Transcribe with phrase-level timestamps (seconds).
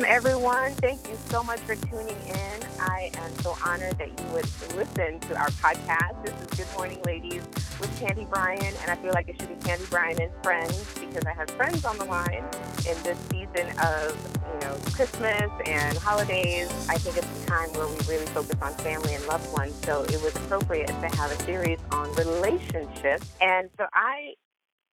[0.00, 0.72] Welcome, everyone.
[0.76, 2.62] Thank you so much for tuning in.
[2.80, 6.24] I am so honored that you would listen to our podcast.
[6.24, 7.42] This is Good Morning Ladies
[7.78, 11.26] with Candy Bryan, and I feel like it should be Candy Bryan and friends because
[11.26, 12.44] I have friends on the line
[12.88, 16.70] in this season of you know Christmas and holidays.
[16.88, 20.04] I think it's a time where we really focus on family and loved ones, so
[20.04, 23.30] it was appropriate to have a series on relationships.
[23.42, 24.32] And so I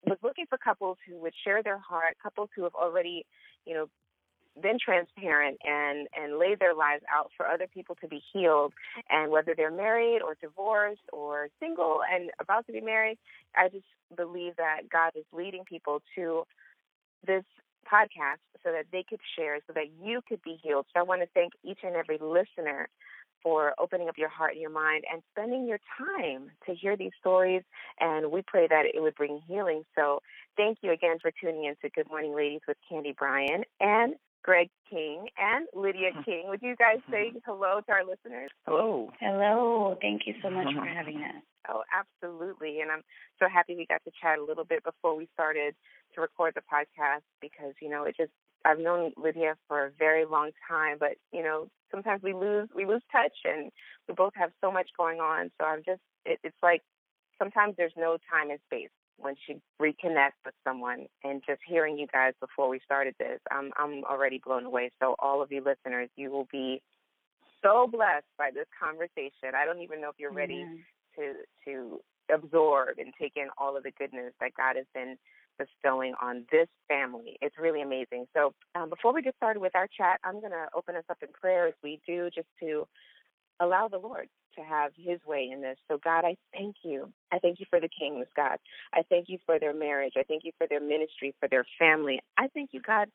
[0.04, 3.24] was looking for couples who would share their heart, couples who have already,
[3.64, 3.86] you know,
[4.60, 8.72] been transparent and and lay their lives out for other people to be healed
[9.10, 13.18] and whether they're married or divorced or single and about to be married
[13.54, 13.84] i just
[14.16, 16.44] believe that god is leading people to
[17.26, 17.44] this
[17.90, 21.20] podcast so that they could share so that you could be healed so i want
[21.20, 22.88] to thank each and every listener
[23.46, 27.12] for opening up your heart and your mind and spending your time to hear these
[27.20, 27.62] stories.
[28.00, 29.84] And we pray that it would bring healing.
[29.94, 30.20] So
[30.56, 34.14] thank you again for tuning in to Good Morning Ladies with Candy Bryan and
[34.46, 36.22] Greg King and Lydia mm-hmm.
[36.22, 36.44] King.
[36.46, 37.12] Would you guys mm-hmm.
[37.12, 38.48] say hello to our listeners?
[38.64, 39.10] Hello.
[39.18, 39.98] Hello.
[40.00, 40.96] Thank you so much for mm-hmm.
[40.96, 41.42] having us.
[41.68, 42.80] Oh, absolutely.
[42.80, 43.02] And I'm
[43.40, 45.74] so happy we got to chat a little bit before we started
[46.14, 48.30] to record the podcast because, you know, it just
[48.64, 52.86] I've known Lydia for a very long time, but you know, sometimes we lose we
[52.86, 53.70] lose touch, and
[54.08, 55.50] we both have so much going on.
[55.60, 56.82] So I'm just it, it's like
[57.38, 61.06] sometimes there's no time and space once you reconnect with someone.
[61.24, 64.90] And just hearing you guys before we started this, I'm I'm already blown away.
[65.00, 66.82] So all of you listeners, you will be
[67.62, 69.54] so blessed by this conversation.
[69.54, 70.64] I don't even know if you're ready
[71.16, 71.32] to
[71.64, 72.00] to
[72.32, 75.16] absorb and take in all of the goodness that God has been
[75.58, 77.38] bestowing on this family.
[77.40, 78.26] It's really amazing.
[78.34, 81.18] So, um, before we get started with our chat, I'm going to open us up
[81.22, 82.86] in prayer as we do, just to
[83.60, 85.76] allow the Lord to have his way in this.
[85.88, 87.12] So, God, I thank you.
[87.32, 88.58] I thank you for the kings, God.
[88.92, 90.14] I thank you for their marriage.
[90.16, 92.20] I thank you for their ministry, for their family.
[92.38, 93.08] I thank you, God,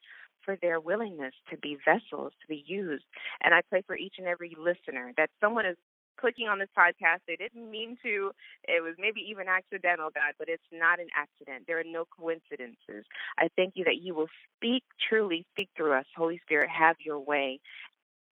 [0.46, 3.06] for their willingness to be vessels, to be used.
[3.44, 5.78] And I pray for each and every listener that someone is
[6.20, 7.20] clicking on this podcast.
[7.28, 8.32] They didn't mean to.
[8.68, 11.66] It was maybe even accidental, God, but it's not an accident.
[11.68, 13.06] There are no coincidences.
[13.40, 16.06] I thank you that you will speak truly, speak through us.
[16.16, 17.60] Holy Spirit, have your way.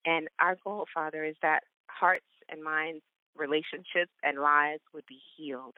[0.06, 1.64] And our goal, Father, is that
[1.98, 3.02] hearts and minds,
[3.36, 5.74] relationships, and lives would be healed.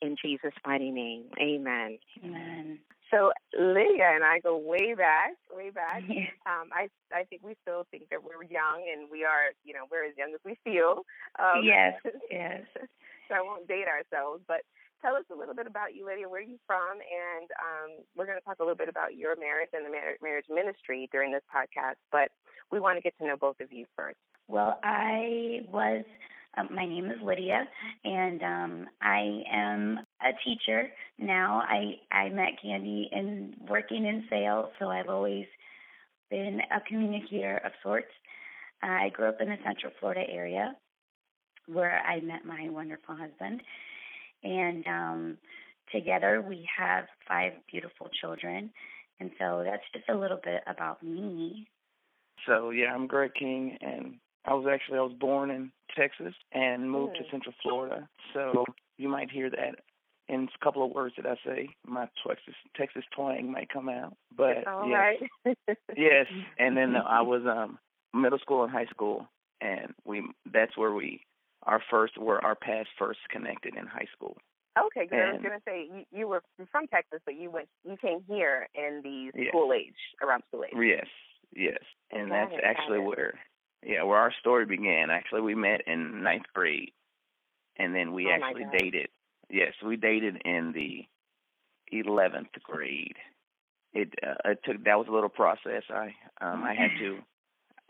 [0.00, 1.24] In Jesus' mighty name.
[1.40, 1.98] Amen.
[2.24, 2.78] Amen.
[3.10, 6.02] So Lydia and I go way back, way back.
[6.48, 9.84] Um, I I think we still think that we're young and we are, you know,
[9.92, 11.04] we're as young as we feel.
[11.38, 11.92] Um, yes,
[12.30, 12.64] yes.
[13.28, 14.64] so I won't date ourselves, but
[15.02, 16.28] tell us a little bit about you, Lydia.
[16.28, 17.04] Where are you from?
[17.04, 20.48] And um, we're going to talk a little bit about your marriage and the marriage
[20.48, 22.00] ministry during this podcast.
[22.10, 22.30] But
[22.72, 24.16] we want to get to know both of you first.
[24.48, 26.04] Well, I was
[26.56, 27.68] um, my name is Lydia,
[28.04, 30.88] and um, I am a teacher
[31.18, 31.62] now.
[31.68, 35.44] I I met Candy in working in sales, so I've always
[36.30, 38.08] been a communicator of sorts.
[38.82, 40.74] I grew up in the Central Florida area,
[41.66, 43.60] where I met my wonderful husband,
[44.42, 45.38] and um,
[45.92, 48.70] together we have five beautiful children.
[49.20, 51.66] And so that's just a little bit about me.
[52.46, 56.90] So yeah, I'm Greg King, and I was actually I was born in Texas and
[56.90, 58.08] moved to Central Florida.
[58.34, 58.64] So
[58.96, 59.76] you might hear that
[60.28, 61.68] in a couple of words that I say.
[61.86, 65.14] My Texas Texas twang might come out, but All yes,
[65.46, 65.78] right.
[65.96, 66.26] yes.
[66.58, 67.78] And then I was um
[68.14, 69.26] middle school and high school,
[69.60, 70.22] and we
[70.52, 71.22] that's where we
[71.64, 74.36] our first were our paths first connected in high school.
[74.78, 75.18] Okay, good.
[75.18, 78.68] I was gonna say you, you were from Texas, but you went you came here
[78.74, 79.48] in the yes.
[79.48, 80.72] school age, around school age.
[80.76, 81.06] Yes,
[81.54, 81.82] yes,
[82.12, 83.34] and Got that's it, actually where
[83.84, 85.10] yeah, where our story began.
[85.10, 86.92] Actually, we met in ninth grade,
[87.76, 89.08] and then we Oh, actually dated.
[89.50, 91.06] Yes, we dated in the
[91.92, 93.16] eleventh grade.
[93.92, 95.82] It uh, it took that was a little process.
[95.90, 97.18] I um I had to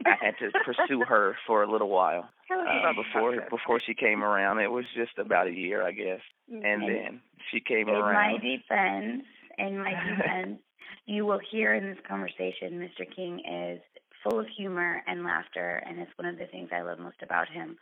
[0.06, 4.60] I had to pursue her for a little while uh, before before she came around.
[4.60, 6.64] It was just about a year, I guess, Mhm.
[6.64, 9.24] and And then she came In my defense,
[9.58, 10.60] in my defense,
[11.06, 13.04] you will hear in this conversation, Mr.
[13.14, 13.80] King is
[14.22, 17.48] full of humor and laughter, and it's one of the things I love most about
[17.48, 17.76] him.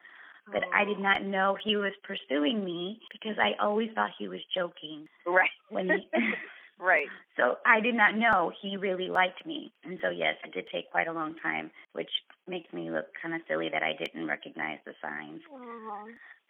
[0.52, 4.40] But I did not know he was pursuing me because I always thought he was
[4.54, 5.50] joking right.
[5.70, 6.08] when he.
[6.78, 7.08] right.
[7.36, 10.90] so I did not know he really liked me, and so yes, it did take
[10.92, 12.10] quite a long time, which
[12.46, 15.40] makes me look kind of silly that I didn't recognize the signs.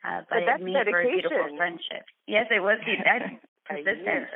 [0.05, 2.05] Uh, But but that's it made for a beautiful friendship.
[2.27, 2.79] Yes, it was.
[2.85, 3.23] He that
[3.71, 4.29] A persistence.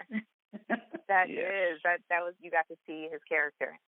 [1.07, 1.75] That Yes.
[1.75, 3.79] is that that was you got to see his character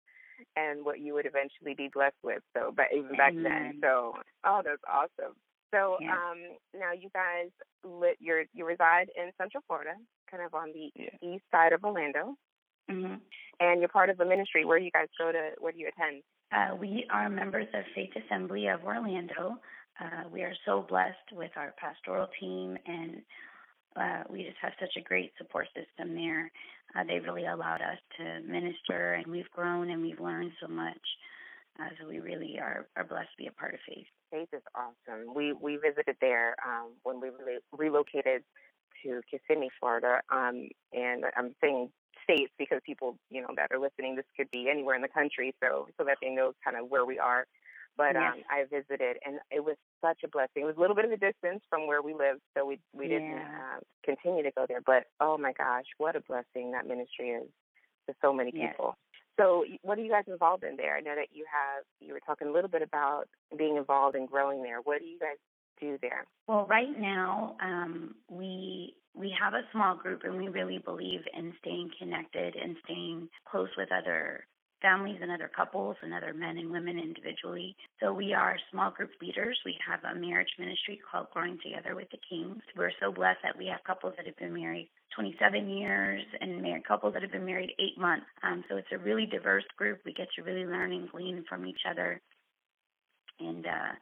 [0.57, 2.43] and what you would eventually be blessed with.
[2.55, 4.15] So, but even back then, so
[4.45, 5.35] oh, that's awesome.
[5.75, 6.13] So, Yeah.
[6.13, 6.39] um,
[6.79, 7.51] now you guys
[7.85, 9.95] lit you're you reside in Central Florida,
[10.31, 11.17] kind of on the Yeah.
[11.23, 12.37] east side of Orlando,
[12.89, 13.15] hmm
[13.61, 14.65] and you're part of a ministry.
[14.65, 15.53] Where do you guys go to?
[15.59, 16.23] Where do you attend?
[16.53, 19.59] Uh, we are members of Faith Assembly of Orlando.
[20.01, 23.23] Uh, we are so blessed with our pastoral team, and
[23.97, 26.51] uh, we just have such a great support system there.
[26.95, 31.01] Uh, they've really allowed us to minister, and we've grown and we've learned so much.
[31.81, 34.07] Uh, so we really are, are blessed to be a part of Faith.
[34.31, 35.35] Faith is awesome.
[35.35, 38.43] We we visited there um, when we re- relocated
[39.03, 41.91] to Kissimmee, Florida, um, and I'm saying
[42.25, 45.55] states because people you know that are listening, this could be anywhere in the country,
[45.63, 47.47] so so that they know kind of where we are.
[47.97, 48.35] But Yes.
[48.35, 50.63] um, I visited, and it was such a blessing.
[50.63, 53.07] It was a little bit of a distance from where we lived, so we we
[53.09, 54.81] didn't uh, continue to go there.
[54.81, 57.49] But oh my gosh, what a blessing that ministry is
[58.09, 58.71] to so many Yes.
[58.73, 58.97] people.
[59.39, 60.97] So, what are you guys involved in there?
[60.97, 64.29] I know that you have you were talking a little bit about being involved and
[64.29, 64.81] growing there.
[64.81, 65.37] What do you guys
[65.81, 66.27] do there?
[66.47, 71.53] Well, right now, um, we we have a small group, and we really believe in
[71.61, 74.47] staying connected and staying close with other
[74.83, 77.77] families and other couples and other men and women individually.
[78.01, 79.59] So we are small group leaders.
[79.65, 82.61] We have a marriage ministry called Growing Together with the Kings.
[82.77, 86.87] We're so blessed that we have couples that have been married 27 years and married
[86.87, 88.27] couples that have been married eight months.
[88.43, 90.01] Um, so it's a really diverse group.
[90.05, 92.21] We get to really learn and glean from each other
[93.41, 93.93] and uh,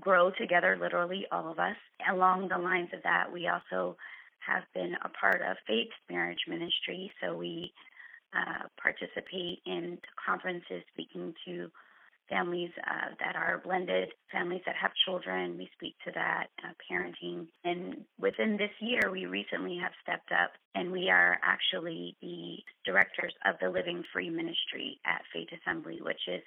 [0.00, 1.76] grow together, literally, all of us.
[2.10, 3.96] Along the lines of that, we also
[4.46, 7.10] have been a part of Faith Marriage Ministry.
[7.22, 7.72] So we
[8.34, 11.70] uh, participate in conferences speaking to
[12.28, 15.56] families uh, that are blended, families that have children.
[15.56, 17.46] We speak to that, uh, parenting.
[17.64, 23.32] And within this year, we recently have stepped up and we are actually the directors
[23.44, 26.42] of the Living Free Ministry at Faith Assembly, which is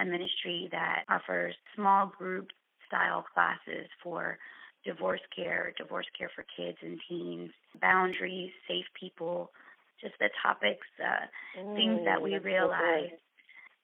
[0.00, 2.48] a ministry that offers small group
[2.86, 4.38] style classes for
[4.84, 7.50] divorce care, divorce care for kids and teens,
[7.80, 9.50] boundaries, safe people,
[10.00, 11.26] just the topics, uh,
[11.74, 13.12] things that we Mm, so realized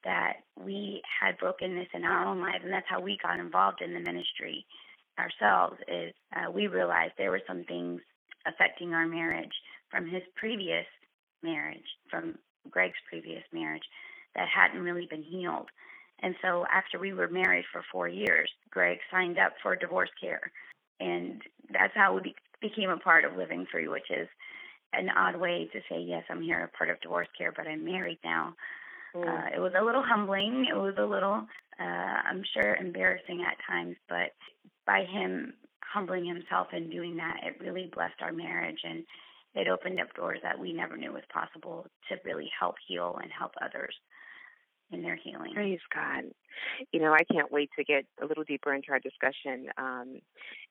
[0.04, 3.94] that we had brokenness in our own lives, and that's how we got involved in
[3.94, 4.66] the ministry
[5.18, 5.76] ourselves.
[5.88, 8.00] Is uh, we realized there were some things
[8.46, 9.52] affecting our marriage
[9.90, 10.86] from his previous
[11.42, 12.36] marriage, from
[12.70, 13.82] Greg's previous marriage,
[14.34, 15.68] that hadn't really been healed.
[16.22, 20.52] And so after we were married for four years, Greg signed up for divorce care,
[21.00, 24.28] and that's how we be- became a part of Living Free, which is
[24.98, 27.84] an odd way to say yes, I'm here a part of divorce care, but I'm
[27.84, 28.54] married now.
[29.14, 29.28] Mm.
[29.28, 30.66] Uh, it was a little humbling.
[30.70, 31.46] It was a little,
[31.80, 34.32] uh, I'm sure, embarrassing at times, but
[34.86, 39.04] by him humbling himself and doing that, it really blessed our marriage and
[39.54, 43.30] it opened up doors that we never knew was possible to really help heal and
[43.30, 43.94] help others
[44.90, 45.52] in their healing.
[45.54, 46.24] Praise God.
[46.92, 49.68] You know, I can't wait to get a little deeper into our discussion.
[49.76, 50.20] Um,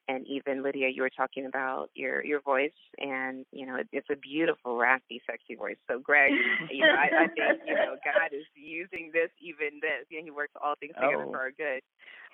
[0.08, 4.10] and even Lydia, you were talking about your your voice, and you know, it, it's
[4.12, 5.78] a beautiful, raspy, sexy voice.
[5.90, 6.32] So, Greg,
[6.72, 10.06] you know, I, I think you know God is using this, even this.
[10.10, 11.32] You know, He works all things together Oh.
[11.32, 11.82] for our good.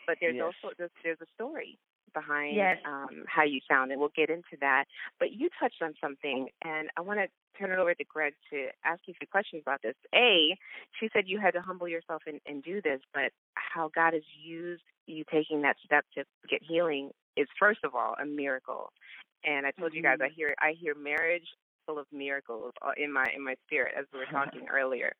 [0.07, 0.53] But there's Yes.
[0.63, 1.77] also there's, there's a story
[2.13, 2.77] behind Yes.
[2.85, 4.85] um, how you sound, and we'll get into that.
[5.19, 7.27] But you touched on something, and I want to
[7.59, 9.95] turn it over to Greg to ask you a few questions about this.
[10.15, 10.57] A,
[10.99, 14.23] she said you had to humble yourself and, and do this, but how God has
[14.43, 18.91] used you taking that step to get healing is first of all a miracle.
[19.43, 20.33] And I told you guys I Mhm.
[20.35, 21.47] hear I hear marriage
[21.85, 25.13] full of miracles uh, in my in my spirit as we were talking earlier.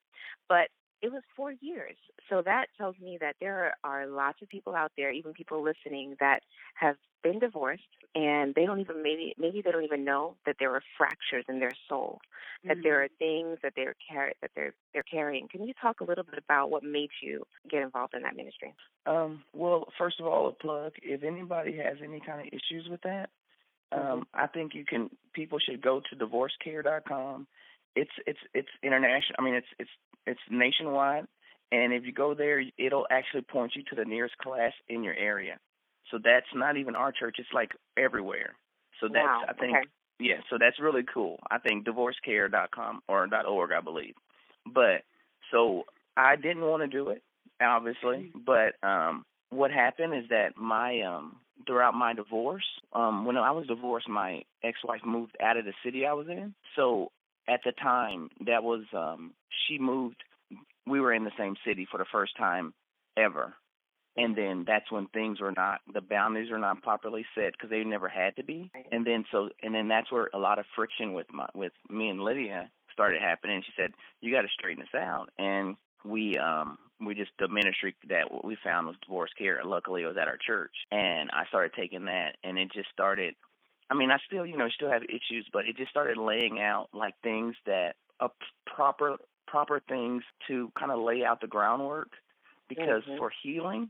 [0.48, 0.70] But
[1.02, 1.96] it was four years.
[2.30, 6.16] So that tells me that there are lots of people out there, even people listening,
[6.20, 6.42] that
[6.76, 7.84] have been divorced
[8.16, 11.60] and they don't even maybe maybe they don't even know that there were fractures in
[11.60, 12.20] their soul,
[12.66, 13.96] that there are things that they're
[14.42, 15.48] that they're they're carrying.
[15.48, 18.74] Can you talk a little bit about what made you get involved in that ministry?
[19.06, 20.94] Um, well, first of all, a plug.
[21.02, 23.30] If anybody has any kind of issues with that,
[23.92, 25.10] um, I think you can.
[25.34, 27.48] People should go to divorcecare.com.
[27.96, 29.36] It's it's it's international.
[29.40, 29.90] I mean, it's it's
[30.26, 31.26] it's nationwide,
[31.72, 35.16] and if you go there, it'll actually point you to the nearest class in your
[35.16, 35.58] area.
[36.12, 37.36] So that's not even our church.
[37.40, 38.56] It's like everywhere.
[39.00, 39.44] So that's wow.
[39.48, 39.88] I think okay.
[40.20, 41.40] yeah, so that's really cool.
[41.50, 44.16] I think divorcecare.com or .org, I believe.
[44.66, 45.04] But
[45.52, 45.84] so
[46.18, 47.24] I didn't want to do it,
[47.62, 48.32] obviously.
[48.36, 53.68] But um, what happened is that my um, throughout my divorce, um, when I was
[53.68, 56.54] divorced, my ex-wife moved out of the city I was in.
[56.76, 57.12] So
[57.50, 59.34] at the time, that was um,
[59.68, 60.24] she moved.
[60.86, 62.74] We were in the same city for the first time
[63.18, 63.54] ever.
[64.18, 67.84] And then that's when things were not the boundaries were not properly set because they
[67.84, 68.72] never had to be.
[68.92, 72.10] And then so and then that's where a lot of friction with my with me
[72.10, 73.62] and Lydia started happening.
[73.66, 77.96] She said, "You got to straighten this out." And we um we just the ministry
[78.10, 79.62] that we found was divorce care.
[79.64, 83.36] Luckily, it was at our church, and I started taking that, and it just started.
[83.90, 86.90] I mean, I still you know still have issues, but it just started laying out
[86.94, 89.18] like things that a p- proper
[89.48, 92.10] proper things to kind of lay out the groundwork
[92.68, 93.18] because Mhm.
[93.18, 93.90] for healing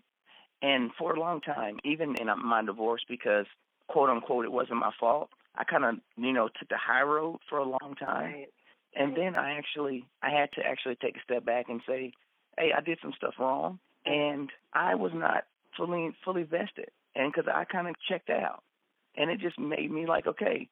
[0.61, 3.45] and for a long time, even in uh, my divorce, because
[3.87, 5.29] quote unquote it wasn't my fault.
[5.55, 8.53] I kind of you know took the high road for a long time, Right.
[8.95, 12.13] and then I actually I had to actually take a step back and say,
[12.57, 14.11] hey, I did some stuff wrong, mm-hmm.
[14.13, 18.63] and I was not fully fully vested, and because I kind of checked out,
[19.19, 20.67] and it just made me like, okay,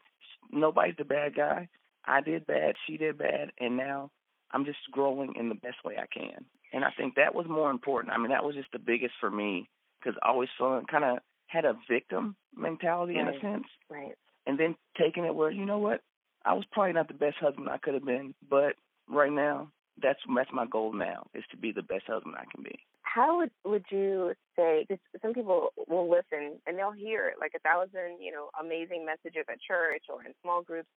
[0.52, 1.70] nobody's the bad guy.
[2.06, 4.10] I did bad, she did bad, and now
[4.52, 6.46] I'm just growing in the best way I can.
[6.74, 8.14] And I think that was more important.
[8.14, 11.20] I mean, that was just the biggest for me because I always felt kind of
[11.48, 14.16] had a victim mentality in a sense, Right.
[14.46, 16.02] and then taking it where you know what,
[16.46, 18.76] I was probably not the best husband I could have been, but
[19.10, 19.70] right now
[20.02, 22.80] that's that's my goal now is to be the best husband I can be.
[23.08, 24.86] How would would you say?
[24.88, 29.46] Cause some people will listen and they'll hear like a thousand, you know, amazing messages
[29.50, 30.90] at church or in small groups,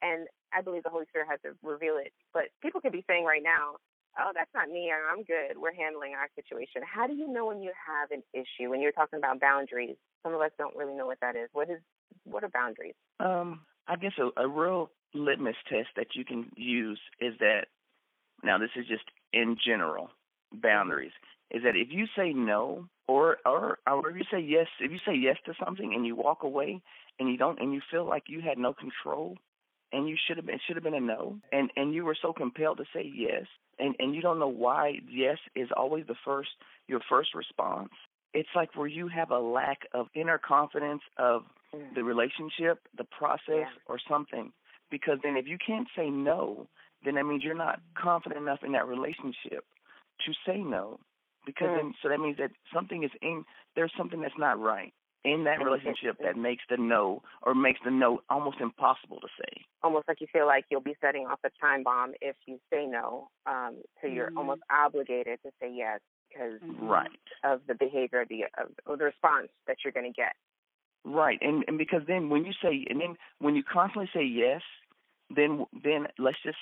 [0.00, 2.12] and I believe the Holy Spirit has to reveal it.
[2.32, 3.76] But people could be saying right now,
[4.18, 4.90] "Oh, that's not me.
[4.90, 5.58] I'm good.
[5.60, 8.70] We're handling our situation." How do you know when you have an issue?
[8.70, 11.48] When you're talking about boundaries, some of us don't really know what that is.
[11.52, 11.80] What is
[12.24, 12.96] what are boundaries?
[13.20, 17.66] Um, I guess a, a real litmus test that you can use is that
[18.42, 20.10] now this is just in general
[20.52, 21.12] boundaries
[21.50, 24.98] is that if you say no or or or if you say yes if you
[25.06, 26.80] say yes to something and you walk away
[27.18, 29.36] and you don't and you feel like you had no control
[29.92, 32.16] and you should have been it should have been a no and and you were
[32.20, 33.46] so compelled to say yes
[33.78, 36.50] and and you don't know why yes is always the first
[36.86, 37.90] your first response
[38.34, 41.44] it's like where you have a lack of inner confidence of
[41.94, 43.66] the relationship, the process, Yeah.
[43.86, 44.52] or something.
[44.90, 46.66] Because then if you can't say no,
[47.04, 49.64] then that means you're not confident enough in that relationship
[50.26, 50.98] to say no.
[51.46, 51.76] Because Mm.
[51.76, 54.92] then, so that means that something is in, there's something that's not right
[55.24, 59.64] in that relationship that makes the no or makes the no almost impossible to say.
[59.82, 62.86] almost like you feel like you'll be setting off a time bomb if you say
[62.86, 63.28] no.
[63.46, 64.38] Um, so you're Mhm.
[64.38, 66.60] almost obligated to say yes because.
[66.62, 67.08] Right.
[67.44, 70.34] of the behavior, the of, of the response that you're going to get.
[71.04, 74.60] Right, and and because then when you say and then when you constantly say yes,
[75.34, 76.58] then then let's just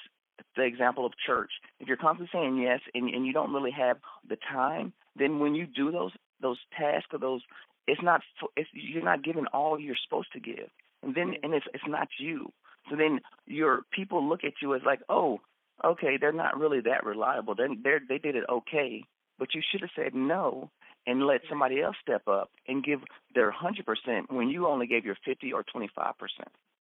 [0.56, 1.50] the example of church.
[1.80, 5.54] If you're constantly saying yes and and you don't really have the time, then when
[5.54, 7.42] you do those those tasks or those,
[7.86, 8.22] it's not
[8.56, 10.68] it's you're not giving all you're supposed to give,
[11.02, 11.44] and then mm-hmm.
[11.44, 12.52] and it's it's not you.
[12.90, 15.40] So then your people look at you as like, oh,
[15.84, 17.54] okay, they're not really that reliable.
[17.54, 19.04] They they they did it okay,
[19.38, 20.70] but you should have said no
[21.06, 23.00] and let somebody else step up and give
[23.34, 25.92] their 100% when you only gave your 50 or 25%.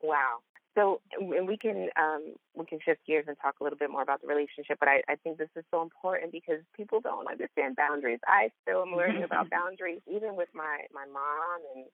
[0.02, 0.40] Wow.
[0.78, 4.04] So, and we can um, we can shift gears and talk a little bit more
[4.04, 4.78] about the relationship.
[4.80, 8.20] But I, I think this is so important because people don't understand boundaries.
[8.28, 11.86] I still am learning about boundaries, even with my my mom and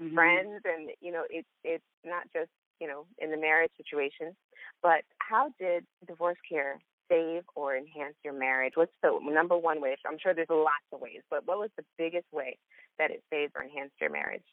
[0.00, 0.14] Mhm.
[0.14, 4.34] friends, and you know, it's it's not just you know in the marriage situation,
[4.82, 8.72] but how did divorce care save or enhance your marriage?
[8.76, 9.96] What's the number one way?
[10.06, 12.58] I'm sure there's lots of ways, but what was the biggest way
[12.98, 14.46] that it saved or enhanced your marriage?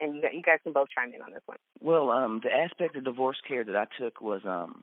[0.00, 1.58] And you, you guys can both chime in on this one.
[1.80, 4.82] Well, um, the aspect of divorce care that I took was um,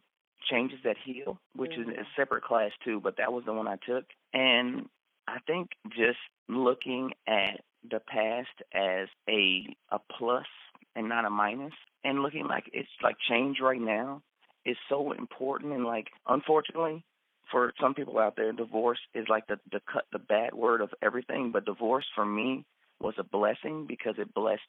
[0.49, 1.99] Changes That Heal, which is Mhm.
[2.01, 4.05] a separate class too, but that was the one I took.
[4.33, 4.89] And
[5.27, 10.47] I think just looking at the past as a a plus
[10.95, 14.21] and not a minus, and looking like it's like change right now
[14.65, 15.73] is so important.
[15.73, 17.03] And like, unfortunately,
[17.51, 20.93] for some people out there, divorce is like the the cut the bad word of
[21.01, 21.51] everything.
[21.51, 22.65] But divorce for me
[22.99, 24.61] was a blessing because it blessed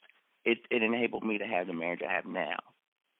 [0.44, 2.58] it it enabled me to have the marriage I have now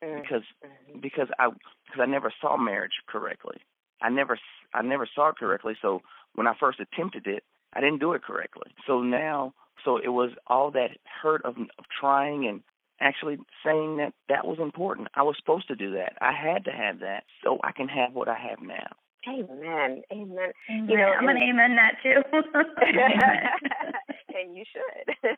[0.03, 0.21] Mm.
[0.23, 1.01] because Mhm.
[1.01, 1.49] because I
[1.87, 3.59] because I never saw marriage correctly.
[4.03, 4.39] I never
[4.75, 5.77] I never saw it correctly.
[5.81, 6.03] So
[6.35, 8.73] when I first attempted it, I didn't do it correctly.
[8.87, 9.55] So now,
[9.85, 12.63] so it was all that hurt of, of trying and
[13.01, 15.09] actually saying that that was important.
[15.15, 16.15] I was supposed to do that.
[16.21, 18.89] I had to have that so I can have what I have now.
[19.27, 20.03] Amen.
[20.13, 20.53] Amen.
[20.71, 20.89] Amen.
[20.89, 22.23] You know, I'm and- gonna amen that too.
[24.37, 25.37] And you should.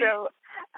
[0.00, 0.28] so,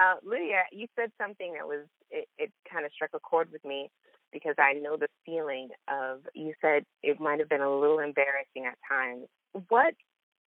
[0.01, 3.65] uh, Lydia, you said something that was it, it kind of struck a chord with
[3.65, 3.91] me
[4.33, 8.67] because I know the feeling of you said it might have been a little embarrassing
[8.67, 9.27] at times.
[9.69, 9.95] What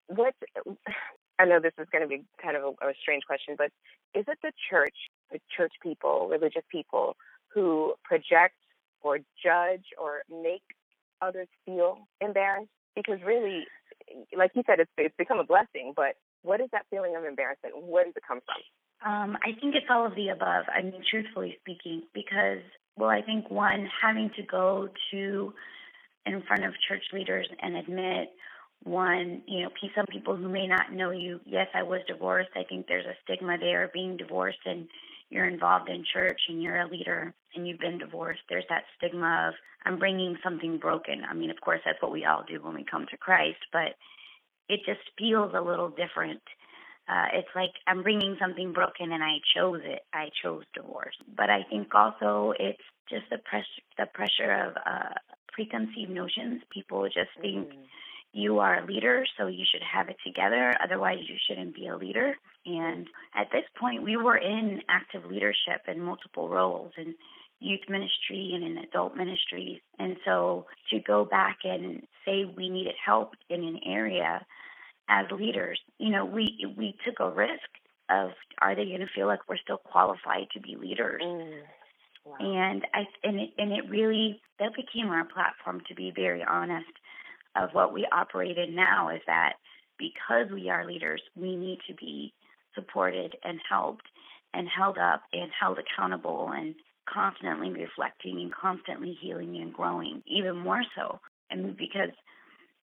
[0.08, 0.34] what
[1.40, 3.68] I know this is going to be kind of a, a strange question, but
[4.14, 4.96] is it the church,
[5.32, 7.18] the church people, religious people
[7.54, 8.56] who project
[9.02, 10.64] or judge or make
[11.22, 12.70] others feel embarrassed?
[12.96, 13.66] Because really,
[14.38, 15.94] like you said, it's it's become a blessing.
[15.96, 17.76] But what is that feeling of embarrassment?
[17.84, 18.62] Where does it come from?
[19.06, 20.66] Um, I think it's all of the above.
[20.68, 22.64] I mean, truthfully speaking, because
[22.98, 25.54] well, I think one having to go to
[26.26, 28.30] in front of church leaders and admit
[28.84, 31.40] one, you know, some people who may not know you.
[31.46, 32.52] Yes, I was divorced.
[32.56, 34.88] I think there's a stigma there being divorced and
[35.30, 38.42] you're involved in church and you're a leader and you've been divorced.
[38.50, 39.54] There's that stigma of
[39.86, 41.24] I'm bringing something broken.
[41.30, 43.96] I mean, of course, that's what we all do when we come to Christ, but
[44.70, 46.42] it just feels a little different.
[47.08, 50.02] Uh, it's like I'm bringing something broken and I chose it.
[50.14, 51.16] I chose divorce.
[51.36, 55.14] But I think also it's just the pressure, the pressure of uh,
[55.54, 56.62] preconceived notions.
[56.74, 57.82] People just think mm-hmm.
[58.34, 60.74] you are a leader, so you should have it together.
[60.84, 62.36] Otherwise, you shouldn't be a leader.
[62.66, 67.14] And at this point, we were in active leadership in multiple roles and
[67.60, 69.80] youth ministry and in adult ministries.
[70.00, 74.46] And so to go back and say we needed help in an area
[75.10, 77.70] as leaders, you know, we we took a risk
[78.10, 78.32] of
[78.62, 81.22] are they going to feel like we're still qualified to be leaders?
[81.24, 81.62] Mm.
[82.26, 82.36] Wow.
[82.40, 86.92] And I and it and it really that became our platform to be very honest
[87.56, 89.54] of what we operate in now is that
[89.98, 92.34] because we are leaders, we need to be
[92.74, 94.06] supported and helped
[94.54, 96.76] and held up and held accountable and
[97.08, 101.20] constantly reflecting and constantly healing and growing, even more so.
[101.50, 102.10] And because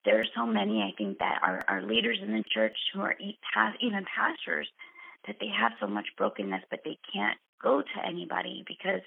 [0.05, 4.05] there are so many, I think, that are, leaders in the church who are even
[4.15, 4.67] pastors,
[5.27, 9.01] that they have so much brokenness, but they can't go to anybody because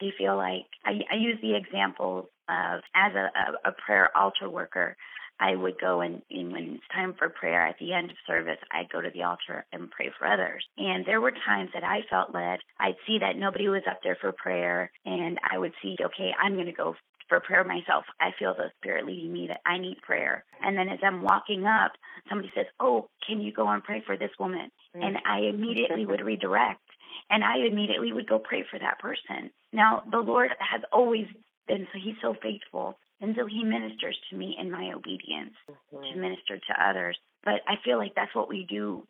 [0.00, 3.30] they feel like I, I use the example of as a,
[3.68, 4.96] a, a prayer altar worker.
[5.38, 8.58] I would go and, and when it's time for prayer at the end of service,
[8.70, 10.64] I'd go to the altar and pray for others.
[10.78, 12.60] And there were times that I felt led.
[12.80, 16.54] I'd see that nobody was up there for prayer, and I would see, okay, I'm
[16.54, 16.94] going to go
[17.28, 18.04] for prayer myself.
[18.20, 20.44] I feel the Spirit leading me that I need prayer.
[20.62, 21.92] And then as I'm walking up,
[22.28, 24.70] somebody says, Oh, can you go and pray for this woman?
[24.96, 25.02] Mm-hmm.
[25.02, 26.80] And I immediately would redirect
[27.30, 29.50] and I immediately would go pray for that person.
[29.72, 31.26] Now, the Lord has always
[31.66, 36.02] been so He's so faithful and so he ministers to me in my obedience mm-hmm.
[36.02, 37.16] to minister to others.
[37.44, 39.06] But I feel like that's what we do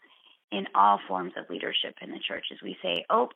[0.52, 3.28] in all forms of leadership in the church is we say, Oh,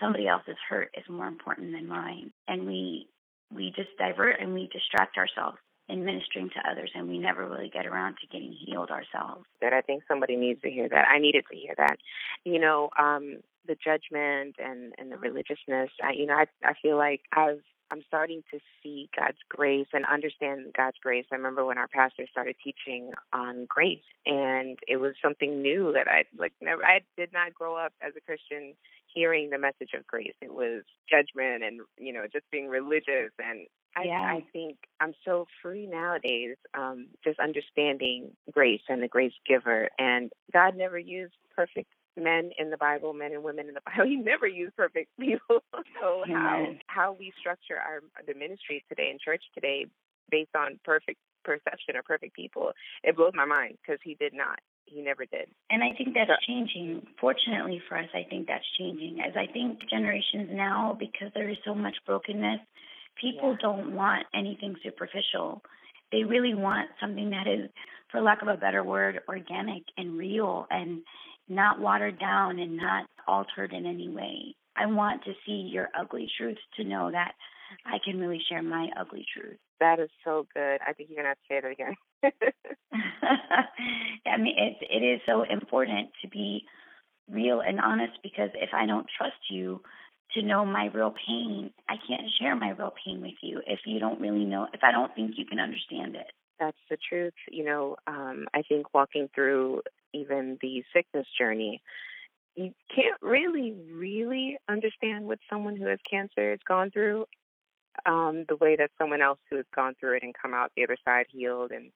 [0.00, 2.32] somebody else's hurt is more important than mine.
[2.46, 3.08] And we
[3.54, 7.70] we just divert and we distract ourselves in ministering to others and we never really
[7.70, 9.44] get around to getting healed ourselves.
[9.60, 11.08] That I think somebody needs to hear that.
[11.08, 11.96] I needed to hear that.
[12.44, 16.96] You know, um, the judgment and, and the religiousness, I you know, I I feel
[16.96, 21.24] like I've I'm starting to see God's grace and understand God's grace.
[21.32, 26.08] I remember when our pastor started teaching on grace, and it was something new that
[26.08, 26.84] I like never.
[26.84, 28.74] I did not grow up as a Christian
[29.12, 30.34] hearing the message of grace.
[30.40, 33.66] It was judgment and you know just being religious and.
[33.96, 34.20] I, yeah.
[34.20, 39.88] I think I'm so free nowadays, um, just understanding grace and the grace giver.
[39.98, 44.04] And God never used perfect men in the Bible, men and women in the Bible.
[44.08, 45.62] He never used perfect people.
[46.00, 46.36] so Amen.
[46.36, 49.86] how how we structure our the ministry today in church today
[50.30, 54.58] based on perfect perception or perfect people, it blows my mind because he did not.
[54.90, 55.48] He never did.
[55.70, 57.06] And I think that's changing.
[57.20, 59.18] Fortunately for us, I think that's changing.
[59.20, 62.60] As I think generations now, because there is so much brokenness,
[63.20, 63.58] people yeah.
[63.60, 65.62] don't want anything superficial.
[66.10, 67.70] They really want something that is,
[68.10, 71.02] for lack of a better word, organic and real and
[71.48, 74.54] not watered down and not altered in any way.
[74.76, 77.32] I want to see your ugly truth to know that
[77.84, 79.58] I can really share my ugly truth.
[79.80, 80.78] That is so good.
[80.86, 81.94] I think you're gonna have to say it again.
[82.92, 86.64] I mean, it it is so important to be
[87.30, 89.80] real and honest because if I don't trust you
[90.34, 93.98] to know my real pain, I can't share my real pain with you if you
[93.98, 94.66] don't really know.
[94.72, 96.26] If I don't think you can understand it.
[96.58, 97.34] That's the truth.
[97.50, 101.80] You know, um, I think walking through even the sickness journey,
[102.56, 107.26] you can't really, really understand what someone who has cancer has gone through
[108.06, 110.84] um, the way that someone else who has gone through it and come out the
[110.84, 111.90] other side healed and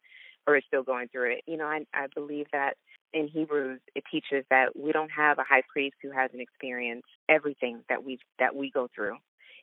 [0.47, 1.43] or is still going through it.
[1.47, 2.75] You know, I, I believe that
[3.13, 7.83] in Hebrews it teaches that we don't have a high priest who hasn't experienced everything
[7.89, 9.17] that we that we go through.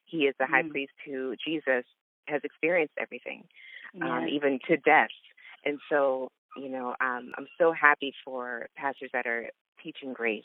[0.06, 1.84] He is the mm high priest who Jesus
[2.28, 3.44] has experienced everything,
[4.02, 4.12] um, yes.
[4.12, 5.10] um, even to death.
[5.66, 9.50] And so you know, um, I'm so happy for pastors that are
[9.84, 10.44] teaching grace.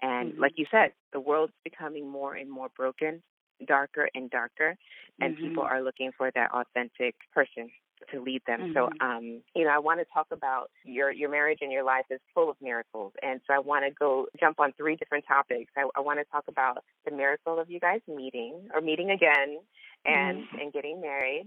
[0.00, 0.40] And mm-hmm.
[0.40, 3.22] like you said, the world's becoming more and more broken,
[3.66, 4.76] darker and darker,
[5.20, 5.48] and mm-hmm.
[5.48, 7.70] people are looking for that authentic person
[8.10, 8.60] to lead them.
[8.60, 8.72] Mm-hmm.
[8.74, 12.06] So, um, you know, I want to talk about your your marriage and your life
[12.10, 15.72] is full of miracles, and so I want to go jump on three different topics.
[15.76, 19.58] I, I want to talk about the miracle of you guys meeting or meeting again,
[20.04, 20.58] and mm-hmm.
[20.58, 21.46] and getting married.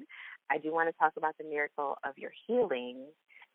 [0.49, 3.05] I do want to talk about the miracle of your healing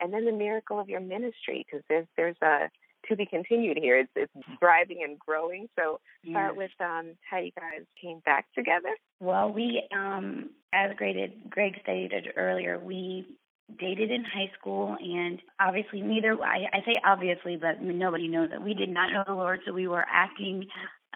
[0.00, 2.70] and then the miracle of your ministry because there's there's a
[3.08, 3.98] to be continued here.
[3.98, 5.68] It's it's thriving and growing.
[5.78, 8.94] So start with um, how you guys came back together.
[9.20, 11.16] Well, we um, as Greg,
[11.48, 13.26] Greg stated earlier, we
[13.78, 18.60] dated in high school and obviously neither I, I say obviously but nobody knows that
[18.60, 20.66] we did not know the lord so we were acting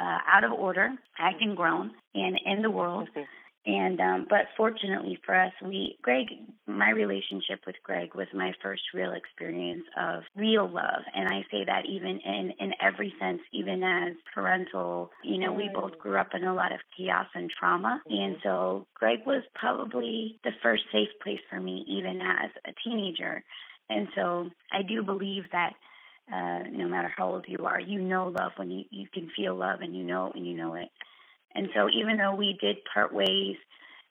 [0.00, 3.22] uh, out of order acting grown and in the world mm-hmm
[3.66, 6.26] And um, but fortunately for us, we Greg,
[6.66, 11.64] my relationship with Greg was my first real experience of real love, and I say
[11.64, 15.10] that even in in every sense, even as parental.
[15.22, 18.86] You know, we both grew up in a lot of chaos and trauma, and so
[18.92, 23.42] Greg was probably the first safe place for me, even as a teenager.
[23.88, 25.72] And so I do believe that
[26.32, 29.54] uh, no matter how old you are, you know love when you, you can feel
[29.54, 30.88] love and you know and you know it.
[31.54, 33.56] And so even though we did part ways,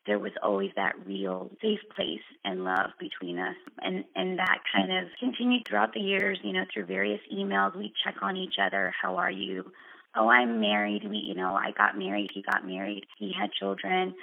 [0.05, 3.55] there was always that real safe place and love between us.
[3.81, 7.75] And and that kind of continued throughout the years, you know, through various emails.
[7.75, 8.93] We check on each other.
[9.01, 9.71] How are you?
[10.15, 11.09] Oh, I'm married.
[11.09, 14.13] We you know, I got married, he got married, he had children.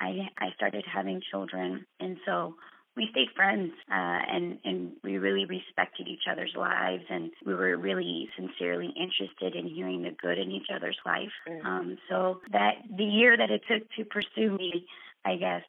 [0.00, 1.86] I I started having children.
[2.00, 2.54] And so
[2.98, 3.94] we stayed friends uh,
[4.28, 9.68] and and we really respected each other's lives and we were really sincerely interested in
[9.72, 11.32] hearing the good in each other's life.
[11.48, 11.64] Mm.
[11.64, 14.84] Um, so that the year that it took to pursue me,
[15.24, 15.62] I guess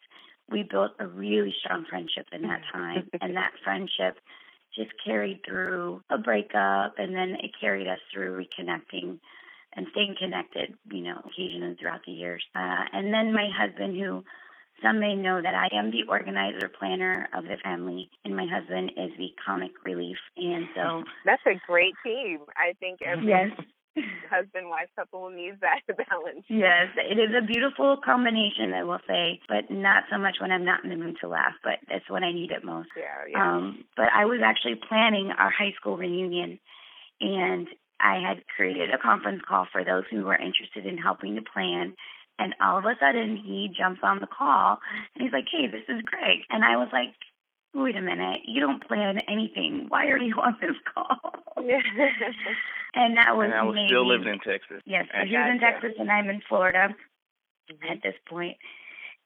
[0.50, 4.18] we built a really strong friendship in that time, and that friendship
[4.76, 9.20] just carried through a breakup, and then it carried us through reconnecting
[9.74, 12.44] and staying connected, you know, occasionally throughout the years.
[12.56, 14.24] Uh, and then my husband, who
[14.82, 18.92] some may know that I am the organizer planner of the family, and my husband
[18.98, 20.18] is the comic relief.
[20.38, 22.40] And so that's a great team.
[22.56, 23.52] I think every yes.
[24.30, 26.46] husband wife couple needs that balance.
[26.48, 30.66] Yes, it is a beautiful combination, I will say, but not so much when I'm
[30.66, 32.90] not in the mood to laugh, but that's when I need it most.
[32.96, 33.56] Yeah, yeah.
[33.56, 36.60] Um, but I was actually planning our high school reunion,
[37.22, 37.68] and
[38.00, 41.96] I had created a conference call for those who were interested in helping to plan.
[42.40, 44.80] And all of a sudden, he jumps on the call
[45.14, 46.40] and he's like, Hey, this is Greg.
[46.50, 47.14] And I was like,
[47.74, 49.86] Wait a minute, you don't plan anything.
[49.90, 51.20] Why are you on this call?
[52.96, 54.82] and that was and I was maybe, still living in Texas.
[54.86, 56.96] Yes, so he's in Texas and I'm in Florida
[57.70, 57.92] mm-hmm.
[57.92, 58.58] at this point.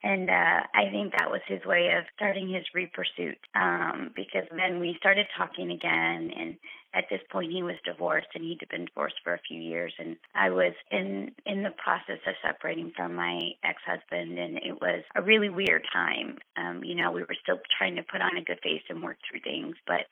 [0.02, 4.78] And uh, I think that was his way of starting his repursuit um, because then
[4.78, 6.30] we started talking again.
[6.36, 6.56] And
[6.94, 9.92] at this point, he was divorced and he'd been divorced for a few years.
[9.98, 14.38] And I was in, in the process of separating from my ex husband.
[14.38, 16.38] And it was a really weird time.
[16.56, 19.18] Um, you know, we were still trying to put on a good face and work
[19.28, 20.06] through things, but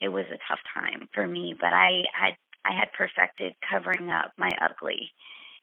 [0.00, 1.54] it was a tough time for me.
[1.58, 5.12] But I had I had perfected covering up my ugly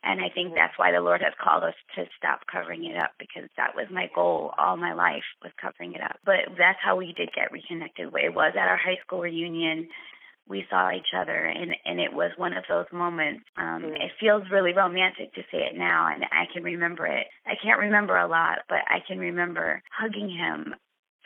[0.04, 3.12] and I think that's why the Lord has called us to stop covering it up
[3.18, 6.20] because that was my goal all my life was covering it up.
[6.26, 8.12] But that's how we did get reconnected.
[8.12, 8.24] Way.
[8.26, 9.88] It was at our high school reunion.
[10.48, 13.44] We saw each other and and it was one of those moments.
[13.58, 13.96] Um mm.
[13.96, 17.28] it feels really romantic to say it now and I can remember it.
[17.46, 20.76] I can't remember a lot, but I can remember hugging him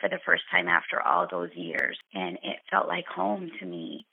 [0.00, 4.06] for the first time after all those years and it felt like home to me.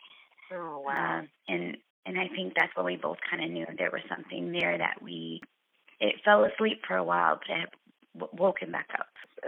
[0.51, 1.19] Oh wow.
[1.19, 4.51] Um, and and I think that's when we both kind of knew there was something
[4.51, 5.41] there that we
[5.99, 7.69] it fell asleep for a while but to have
[8.33, 9.07] woken back up.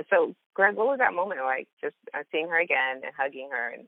[0.10, 1.68] So, Greg, what was that moment like?
[1.82, 3.88] Just uh, seeing her again and hugging her, and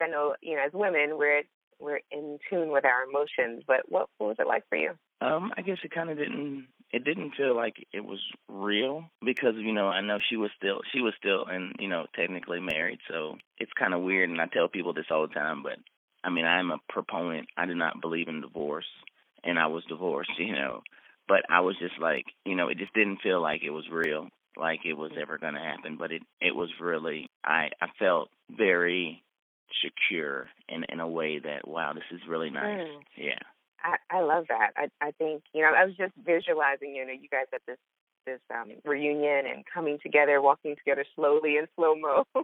[0.00, 1.42] I know you know as women we're
[1.78, 4.92] we're in tune with our emotions, but what, what was it like for you?
[5.20, 9.54] Um, I guess it kind of didn't it didn't feel like it was real because
[9.56, 12.98] you know I know she was still she was still and you know technically married,
[13.10, 14.30] so it's kind of weird.
[14.30, 15.78] And I tell people this all the time, but
[16.22, 17.48] I mean, I'm a proponent.
[17.56, 18.86] I do not believe in divorce,
[19.44, 20.82] and I was divorced, you know.
[21.28, 24.28] But I was just like, you know, it just didn't feel like it was real,
[24.56, 25.96] like it was ever going to happen.
[25.98, 29.22] But it it was really, I I felt very
[29.84, 32.86] secure in in a way that wow, this is really nice.
[32.86, 33.00] Mm.
[33.16, 33.38] Yeah.
[33.82, 34.70] I, I love that.
[34.76, 37.78] I I think you know I was just visualizing you know you guys at this
[38.26, 42.24] this um, reunion and coming together, walking together slowly in slow mo,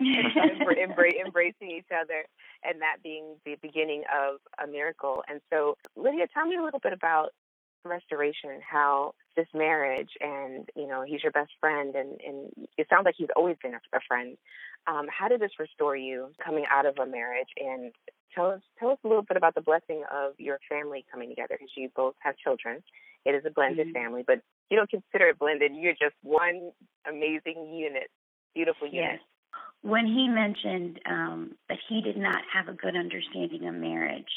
[0.00, 2.24] and embra- embracing each other,
[2.64, 5.22] and that being the beginning of a miracle.
[5.28, 7.30] And so, Lydia, tell me a little bit about
[7.84, 13.04] restoration, how this marriage, and you know, he's your best friend, and and it sounds
[13.04, 14.36] like he's always been a, a friend.
[14.86, 17.48] Um, how did this restore you coming out of a marriage?
[17.58, 17.92] And
[18.34, 21.56] tell us tell us a little bit about the blessing of your family coming together
[21.58, 22.82] because you both have children.
[23.24, 24.02] It is a blended mm-hmm.
[24.02, 24.40] family, but
[24.70, 25.72] you don't consider it blended.
[25.74, 26.70] You're just one
[27.08, 28.10] amazing unit,
[28.54, 29.18] beautiful unit.
[29.18, 29.20] Yes.
[29.82, 34.28] When he mentioned um, that he did not have a good understanding of marriage,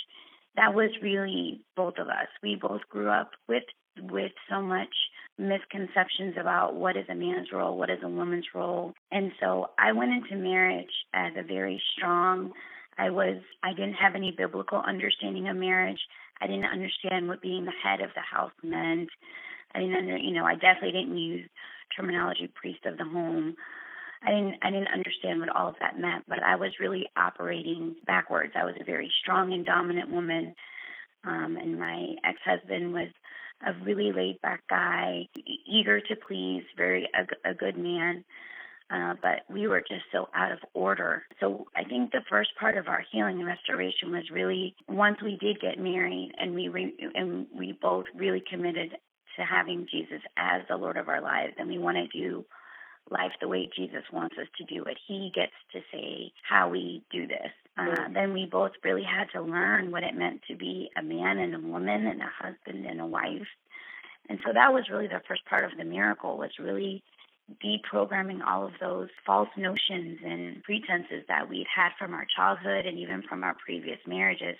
[0.56, 2.28] that was really both of us.
[2.42, 3.64] We both grew up with
[4.02, 4.94] with so much
[5.38, 8.94] misconceptions about what is a man's role, what is a woman's role.
[9.12, 12.54] And so I went into marriage as a very strong
[12.98, 16.00] I was I didn't have any biblical understanding of marriage.
[16.42, 19.10] I didn't understand what being the head of the house meant.
[19.74, 21.50] I didn't under, you know, I definitely didn't use
[21.96, 23.56] terminology priest of the home.
[24.26, 27.96] I didn't I didn't understand what all of that meant, but I was really operating
[28.06, 28.54] backwards.
[28.56, 30.56] I was a very strong and dominant woman.
[31.26, 33.08] Um, and my ex-husband was
[33.66, 35.28] a really laid back guy,
[35.66, 38.26] eager to please, very a, a good man.
[38.94, 41.24] Uh, but we were just so out of order.
[41.40, 45.38] So I think the first part of our healing and restoration was really once we
[45.38, 48.92] did get married and we re- and we both really committed
[49.38, 52.46] to having Jesus as the Lord of our lives, and we wanted to do
[53.10, 54.98] life the way Jesus wants us to do it.
[55.08, 57.52] He gets to say how we do this.
[57.78, 61.40] Uh, then we both really had to learn what it meant to be a man
[61.40, 63.48] and a woman and a husband and a wife.
[64.30, 67.04] And so that was really the first part of the miracle was really
[67.64, 72.98] deprogramming all of those false notions and pretenses that we'd had from our childhood and
[72.98, 74.56] even from our previous marriages.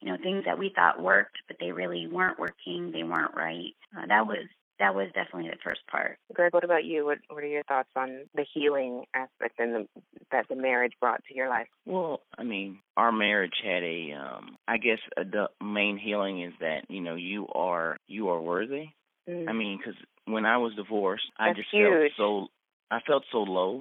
[0.00, 3.72] You know, things that we thought worked, but they really weren't working, they weren't right.
[3.96, 4.46] Uh, that was
[4.78, 6.18] that was definitely the first part.
[6.32, 7.04] Greg, what about you?
[7.04, 9.88] What What are your thoughts on the healing aspect and the,
[10.32, 11.68] that the marriage brought to your life?
[11.86, 16.52] Well, I mean, our marriage had a, um, I guess, a, the main healing is
[16.60, 18.86] that you know you are you are worthy.
[19.28, 19.48] Mm.
[19.48, 19.94] I mean, because
[20.26, 22.12] when I was divorced, That's I just huge.
[22.16, 22.46] felt so
[22.90, 23.80] I felt so low.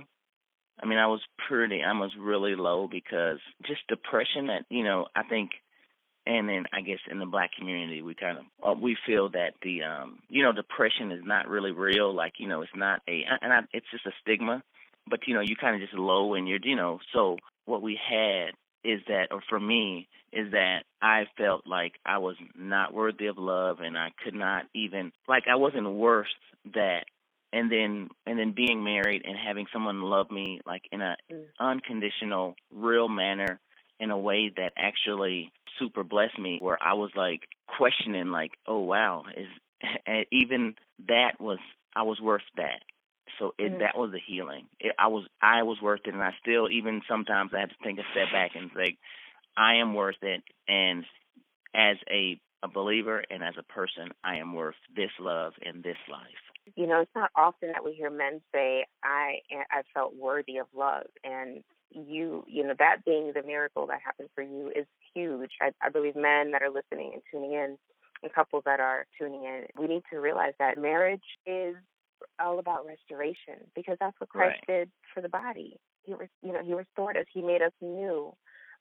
[0.81, 5.05] I mean, I was pretty, I was really low because just depression that, you know,
[5.15, 5.51] I think
[6.25, 9.53] and then I guess in the black community we kind of uh, we feel that
[9.61, 13.23] the um you know depression is not really real like you know it's not a
[13.41, 14.63] and I, it's just a stigma
[15.07, 17.99] but you know you kind of just low and you're you know so what we
[18.09, 18.51] had
[18.83, 23.37] is that or for me is that I felt like I was not worthy of
[23.37, 26.27] love and I could not even like I wasn't worth
[26.73, 27.05] that
[27.53, 31.43] and then and then being married and having someone love me like in a mm.
[31.59, 33.59] unconditional real manner
[34.03, 38.79] in a way that actually super blessed me where I was like questioning like, oh
[38.79, 39.47] wow, is
[40.05, 40.75] and even
[41.07, 41.59] that was
[41.95, 42.81] I was worth that.
[43.39, 44.67] So it, mm that was the healing.
[44.79, 47.75] It, I was I was worth it, and I still even sometimes I have to
[47.83, 48.97] take a step back and say,
[49.57, 51.05] I am worth it, and
[51.73, 55.97] as a a believer and as a person, I am worth this love and this
[56.09, 56.75] life.
[56.77, 59.39] You know, it's not often that we hear men say, "I
[59.71, 61.63] I felt worthy of love," and
[61.93, 65.51] you you know that being the miracle that happened for you is huge.
[65.61, 67.77] I, I believe men that are listening and tuning in,
[68.21, 71.75] and couples that are tuning in, we need to realize that marriage is
[72.39, 74.79] all about restoration because that's what Christ right.
[74.79, 75.77] did for the body.
[76.03, 77.25] He was you know he restored us.
[77.33, 78.33] He made us new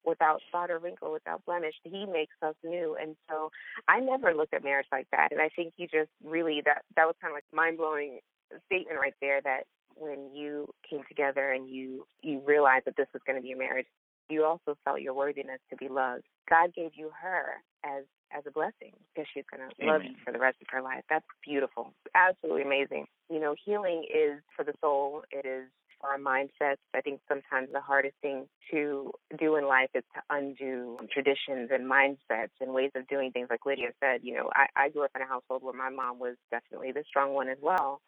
[0.05, 1.75] without spot or wrinkle, without blemish.
[1.85, 2.97] He makes us new.
[3.01, 3.51] And so
[3.89, 5.29] I never looked at marriage like that.
[5.31, 8.19] And I think you just really that that was kind of like mind blowing
[8.67, 9.65] statement right there that
[9.97, 13.57] when you came together and you you realized that this was going to be a
[13.57, 13.87] marriage,
[14.29, 16.25] you also felt your worthiness to be loved.
[16.49, 18.05] God gave you her as
[18.37, 21.05] as a blessing because she's going to love you for the rest of her life.
[21.11, 23.07] That's beautiful, absolutely amazing.
[23.31, 25.23] You know, healing is for the soul.
[25.31, 25.69] It is
[26.01, 26.79] for our mindsets.
[26.95, 31.91] I think sometimes the hardest thing to do in life is to undo traditions and
[31.91, 33.49] mindsets and ways of doing things.
[33.51, 36.19] Like Lydia said, you know, I, I grew up in a household where my mom
[36.19, 38.01] was definitely the strong one as well.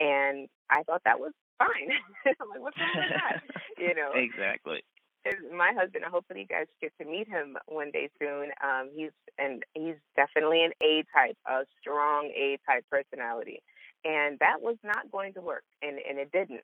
[0.00, 1.90] And I thought that was fine.
[2.40, 3.42] I'm like, what's wrong with that?
[3.78, 4.82] You know, exactly.
[5.54, 8.50] My husband, hopefully you guys get to meet him one day soon.
[8.58, 13.62] Um, he's and he's definitely an A type, a strong A type personality,
[14.04, 16.62] and that was not going to work, and and it didn't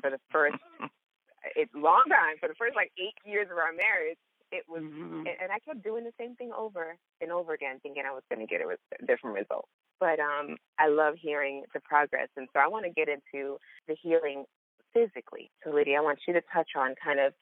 [0.00, 0.56] for the first.
[1.54, 4.18] It's long time for the first like eight years of our marriage.
[4.52, 5.26] It was, mm-hmm.
[5.26, 8.46] and, I kept doing the same thing over and over again, thinking I was going
[8.46, 9.68] to get a different result
[10.00, 12.28] but um, I love hearing the progress.
[12.36, 14.44] And so I want to get into the healing
[14.92, 15.50] physically.
[15.64, 17.32] So, Lydia, I want you to touch on kind of,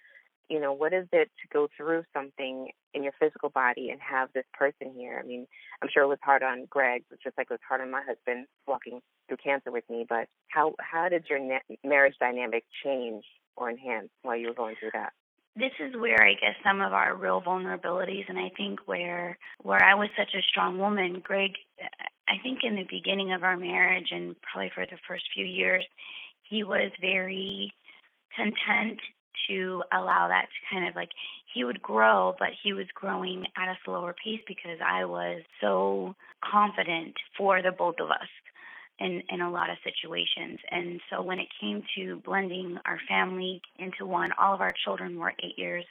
[0.49, 4.29] you know, what is it to go through something in your physical body and have
[4.35, 5.21] this person here?
[5.23, 5.47] I mean,
[5.83, 8.47] I'm sure it was hard on Greg, just like it was hard on my husband
[8.67, 10.05] walking through cancer with me.
[10.09, 13.25] But how how did your na- marriage dynamic change
[13.57, 15.13] or enhance while you were going through that?
[15.57, 19.83] This is where I guess some of our real vulnerabilities, and I think where where
[19.83, 21.53] I was such a strong woman, Greg.
[22.29, 25.85] I think in the beginning of our marriage, and probably for the first few years,
[26.43, 27.73] he was very
[28.35, 28.99] content
[29.49, 31.11] to allow that to kind of like
[31.53, 36.15] he would grow, but he was growing at a slower pace because I was so
[36.43, 38.29] confident for the both of us
[38.99, 40.59] in, in a lot of situations.
[40.71, 45.19] And so when it came to blending our family into one, all of our children
[45.19, 45.85] were eight years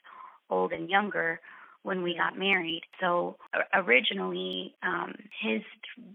[0.50, 1.40] old and younger
[1.84, 2.82] when we got married.
[3.02, 3.36] So
[3.74, 5.62] originally, um, his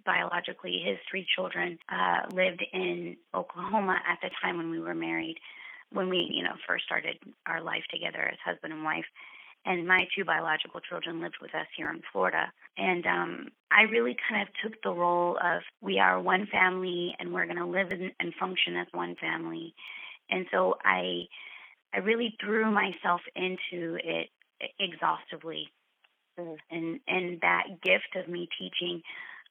[0.04, 5.36] biologically his three children uh, lived in Oklahoma at the time when we were married.
[5.92, 9.06] When we, you know, first started our life together as husband and wife,
[9.64, 12.52] and my two biological children lived with us here in Florida.
[12.76, 17.32] And um, I really kind of took the role of we are one family and
[17.32, 19.74] we're going to live in, and function as one family.
[20.30, 21.24] And so I,
[21.94, 24.28] I really threw myself into it
[24.78, 25.68] exhaustively.
[26.38, 26.56] Mm.
[26.70, 29.02] And and that gift of me teaching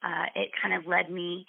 [0.04, 1.46] Uh, it kind of led me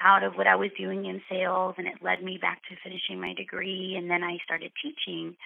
[0.00, 3.20] out of what I was doing in sales and it led me back to finishing
[3.20, 3.94] my degree.
[3.96, 5.36] And then I started teaching,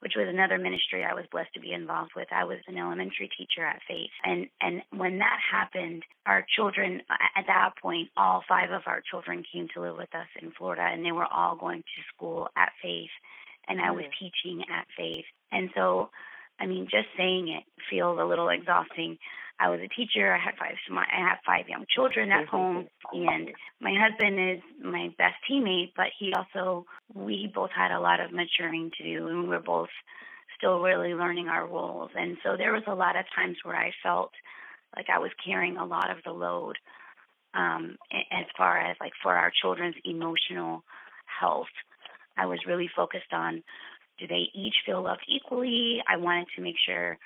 [0.00, 2.28] which was another ministry I was blessed to be involved with.
[2.30, 4.10] I was an elementary teacher at Faith.
[4.24, 7.02] And, and when that happened, our children,
[7.36, 10.82] at that point, all five of our children came to live with us in Florida
[10.82, 13.10] and they were all going to school at Faith.
[13.68, 14.18] And I was mm.
[14.20, 15.24] teaching at Faith.
[15.50, 16.10] And so,
[16.60, 19.18] I mean, just saying it feels a little exhausting.
[19.58, 20.34] I was a teacher.
[20.34, 20.74] I had five.
[20.90, 25.92] I have five young children at home, and my husband is my best teammate.
[25.96, 29.60] But he also, we both had a lot of maturing to do, and we we're
[29.60, 29.88] both
[30.58, 32.10] still really learning our roles.
[32.14, 34.30] And so there was a lot of times where I felt
[34.94, 36.76] like I was carrying a lot of the load,
[37.54, 40.84] um, as far as like for our children's emotional
[41.40, 41.72] health.
[42.36, 43.62] I was really focused on
[44.18, 46.02] do they each feel loved equally?
[46.08, 47.18] I wanted to make sure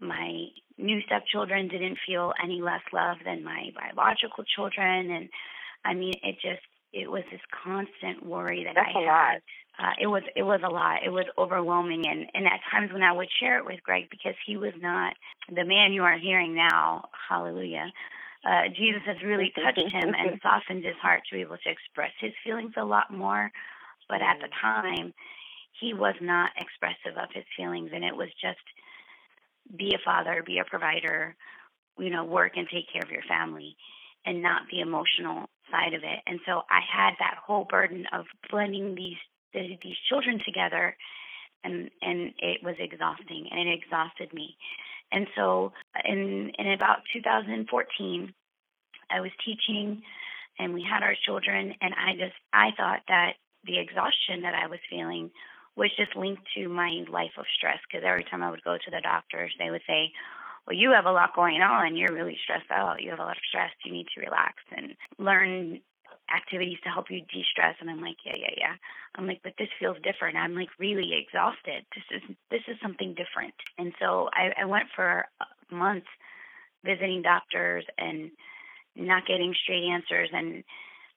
[0.00, 0.46] my
[0.78, 5.10] new stepchildren didn't feel any less love than my biological children.
[5.10, 5.28] And
[5.84, 9.42] i mean it just it was this constant worry that That's i had.
[9.78, 11.04] uh, it was it was a lot.
[11.04, 12.06] It was overwhelming.
[12.06, 15.14] And and at times when i would share it with greg because he was not
[15.48, 17.92] the man you are hearing now hallelujah
[18.46, 22.12] uh, Jesus has really touched him and softened his heart to be able to express
[22.20, 23.50] his feelings a lot more.
[24.08, 25.12] But at the time,
[25.80, 28.62] he was not expressive of his feelings, and it was just
[29.74, 31.36] be a father, be a provider,
[31.98, 33.76] you know, work and take care of your family
[34.24, 36.20] and not the emotional side of it.
[36.26, 39.16] And so I had that whole burden of blending these
[39.54, 40.94] these children together
[41.64, 44.56] and and it was exhausting and it exhausted me.
[45.12, 45.72] And so
[46.04, 48.34] in in about 2014
[49.10, 50.02] I was teaching
[50.58, 54.66] and we had our children and I just I thought that the exhaustion that I
[54.68, 55.30] was feeling
[55.76, 58.90] was just linked to my life of stress because every time I would go to
[58.90, 60.12] the doctors, they would say,
[60.66, 61.96] well, you have a lot going on.
[61.96, 63.02] You're really stressed out.
[63.02, 63.70] You have a lot of stress.
[63.84, 65.80] You need to relax and learn
[66.34, 67.76] activities to help you de-stress.
[67.80, 68.74] And I'm like, yeah, yeah, yeah.
[69.14, 70.36] I'm like, but this feels different.
[70.36, 71.86] I'm like really exhausted.
[71.94, 73.54] This is this is something different.
[73.78, 75.26] And so I, I went for
[75.70, 76.08] months
[76.84, 78.30] visiting doctors and
[78.96, 80.64] not getting straight answers and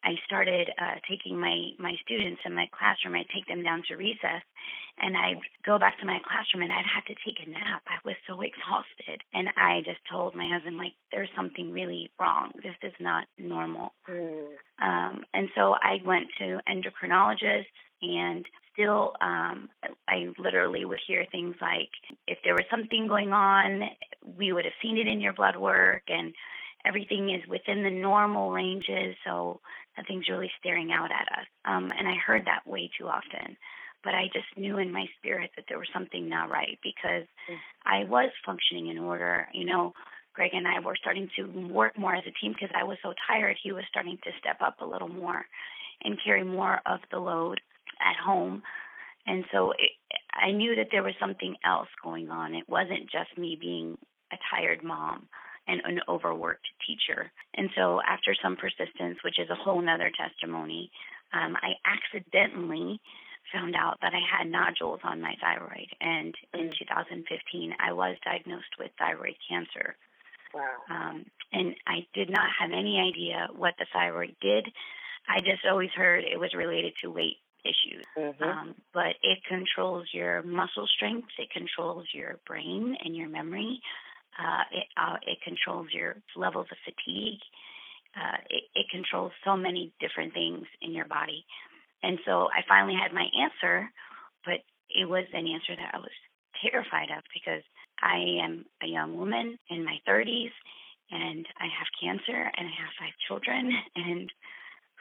[0.04, 3.16] I started uh, taking my my students in my classroom.
[3.16, 4.44] I'd take them down to recess,
[4.98, 7.84] and I'd go back to my classroom, and I'd have to take a nap.
[7.88, 12.52] I was so exhausted, and I just told my husband like, "There's something really wrong.
[12.64, 14.48] This is not normal." Mm.
[14.82, 17.66] Um, and so I went to endocrinologists,
[18.02, 19.70] and still, um,
[20.08, 21.92] I literally would hear things like,
[22.26, 23.90] "If there was something going on,
[24.24, 26.34] we would have seen it in your blood work," and
[26.86, 29.60] everything is within the normal ranges, so
[30.00, 31.46] nothing's really staring out at us.
[31.66, 33.58] Um, and I heard that way too often.
[34.04, 37.58] But I just knew in my spirit that there was something not right because mm.
[37.86, 39.48] I was functioning in order.
[39.54, 39.94] You know,
[40.34, 43.14] Greg and I were starting to work more as a team because I was so
[43.28, 43.58] tired.
[43.62, 45.46] He was starting to step up a little more
[46.04, 47.60] and carry more of the load
[48.00, 48.64] at home.
[49.28, 49.92] And so it,
[50.34, 52.56] I knew that there was something else going on.
[52.56, 53.98] It wasn't just me being
[54.32, 55.28] a tired mom
[55.70, 57.32] and an overworked teacher.
[57.54, 60.92] And so, after some persistence, which is a whole nother testimony,
[61.32, 63.00] um, I accidentally
[63.54, 65.88] found out that I had nodules on my thyroid.
[66.02, 66.78] And in mm.
[66.78, 69.96] 2015, I was diagnosed with thyroid cancer.
[70.54, 70.64] Wow.
[70.90, 74.68] Um, and I did not have any idea what the thyroid did.
[75.28, 78.06] I just always heard it was related to weight issues.
[78.18, 78.44] Mm-hmm.
[78.44, 83.82] Um, but it controls your muscle strength, it controls your brain and your memory.
[84.40, 87.44] Uh, it, uh, it controls your levels of fatigue.
[88.16, 91.46] Uh, it, it controls so many different things in your body.
[92.04, 93.90] And so I finally had my answer,
[94.46, 96.16] but it was an answer that I was
[96.64, 97.64] terrified of because
[98.02, 100.56] I am a young woman in my 30s
[101.12, 104.32] and I have cancer and I have five children and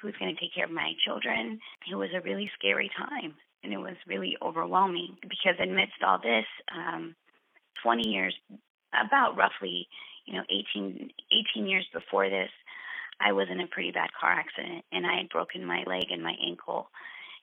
[0.00, 1.58] who's going to take care of my children?
[1.90, 6.46] It was a really scary time and it was really overwhelming because amidst all this,
[6.74, 7.14] um,
[7.82, 8.34] 20 years
[8.92, 9.88] about roughly,
[10.26, 11.10] you know, 18,
[11.56, 12.50] 18 years before this,
[13.20, 16.22] I was in a pretty bad car accident and I had broken my leg and
[16.22, 16.88] my ankle.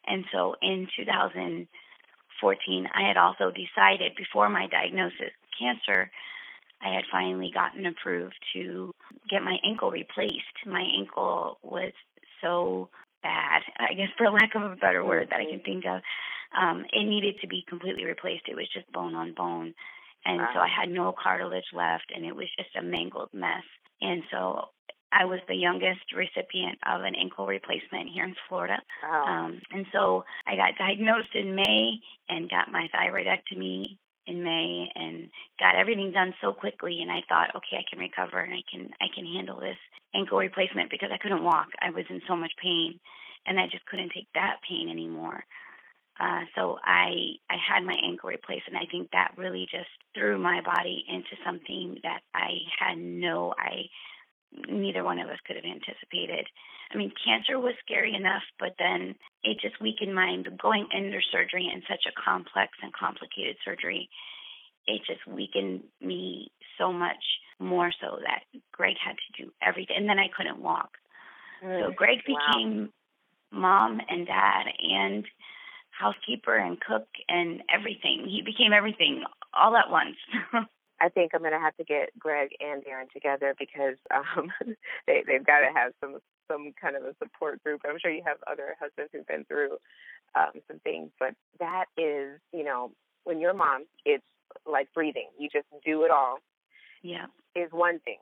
[0.08, 6.12] And so in 2014, I had also decided before my diagnosis, cancer,
[6.82, 8.94] I had finally gotten approved to
[9.30, 10.66] get my ankle replaced.
[10.66, 11.94] My ankle was
[12.42, 12.90] so
[13.24, 16.02] bad, I guess for lack of a better word that I can think of.
[16.56, 18.48] Um, it needed to be completely replaced.
[18.48, 19.74] It was just bone on bone.
[20.26, 20.50] And wow.
[20.54, 23.64] so I had no cartilage left, and it was just a mangled mess.
[24.02, 24.70] And so
[25.12, 28.78] I was the youngest recipient of an ankle replacement here in Florida.
[29.02, 29.26] Wow.
[29.26, 33.98] Um, and so I got diagnosed in May and got my thyroidectomy
[34.28, 38.40] in May and got everything done so quickly and I thought, okay, I can recover
[38.40, 39.78] and I can I can handle this
[40.14, 41.68] ankle replacement because I couldn't walk.
[41.80, 43.00] I was in so much pain
[43.46, 45.46] and I just couldn't take that pain anymore.
[46.20, 50.38] Uh, so I I had my ankle replaced, and I think that really just threw
[50.40, 53.90] my body into something that I had no I
[54.70, 56.48] neither one of us could have anticipated.
[56.94, 61.70] I mean, cancer was scary enough, but then it just weakened my going under surgery
[61.74, 64.10] in such a complex and complicated surgery.
[64.88, 67.24] It just weakened me so much
[67.60, 70.92] more so that Greg had to do everything, and then I couldn't walk.
[71.64, 72.90] Mm, so Greg became
[73.52, 73.60] wow.
[73.60, 75.26] mom and dad and
[75.98, 78.28] housekeeper and cook and everything.
[78.28, 79.24] He became everything
[79.54, 80.18] all at once.
[81.02, 84.52] I think I'm gonna have to get Greg and Darren together because um,
[85.08, 86.20] they they've got to have some
[86.50, 87.82] some kind of a support group.
[87.86, 89.78] I'm sure you have other husbands who've been through
[90.36, 92.92] um, some things, but that is, you know,
[93.24, 94.24] when you're a mom, it's
[94.66, 95.28] like breathing.
[95.38, 96.38] You just do it all.
[97.02, 97.26] Yeah,
[97.56, 98.18] is one thing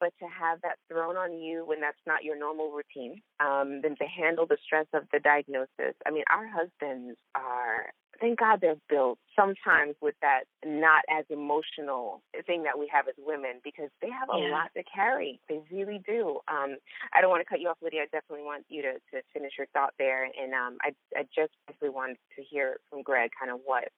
[0.00, 3.96] but to have that thrown on you when that's not your normal routine, um, then
[3.96, 5.94] to handle the stress of the diagnosis.
[6.06, 12.22] I mean, our husbands are, thank God they're built sometimes with that not as emotional
[12.46, 14.50] thing that we have as women because they have a yeah.
[14.50, 15.40] lot to carry.
[15.48, 16.40] They really do.
[16.48, 16.76] Um,
[17.14, 18.02] I don't want to cut you off, Lydia.
[18.02, 20.24] I definitely want you to, to finish your thought there.
[20.24, 23.88] And um, I, I just basically wanted to hear from Greg kind of what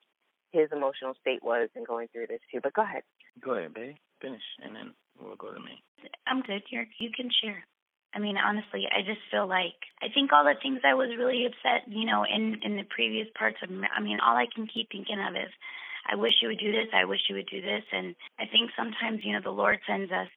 [0.51, 2.59] his emotional state was in going through this too.
[2.61, 3.03] But go ahead.
[3.43, 3.95] Go ahead, babe.
[4.21, 5.81] Finish, and then we'll go to me.
[6.27, 6.63] I'm good.
[6.69, 7.65] You you can share.
[8.13, 11.45] I mean, honestly, I just feel like I think all the things I was really
[11.45, 13.69] upset, you know, in in the previous parts of.
[13.69, 15.51] I mean, all I can keep thinking of is,
[16.11, 16.91] I wish you would do this.
[16.93, 17.83] I wish you would do this.
[17.91, 20.27] And I think sometimes, you know, the Lord sends us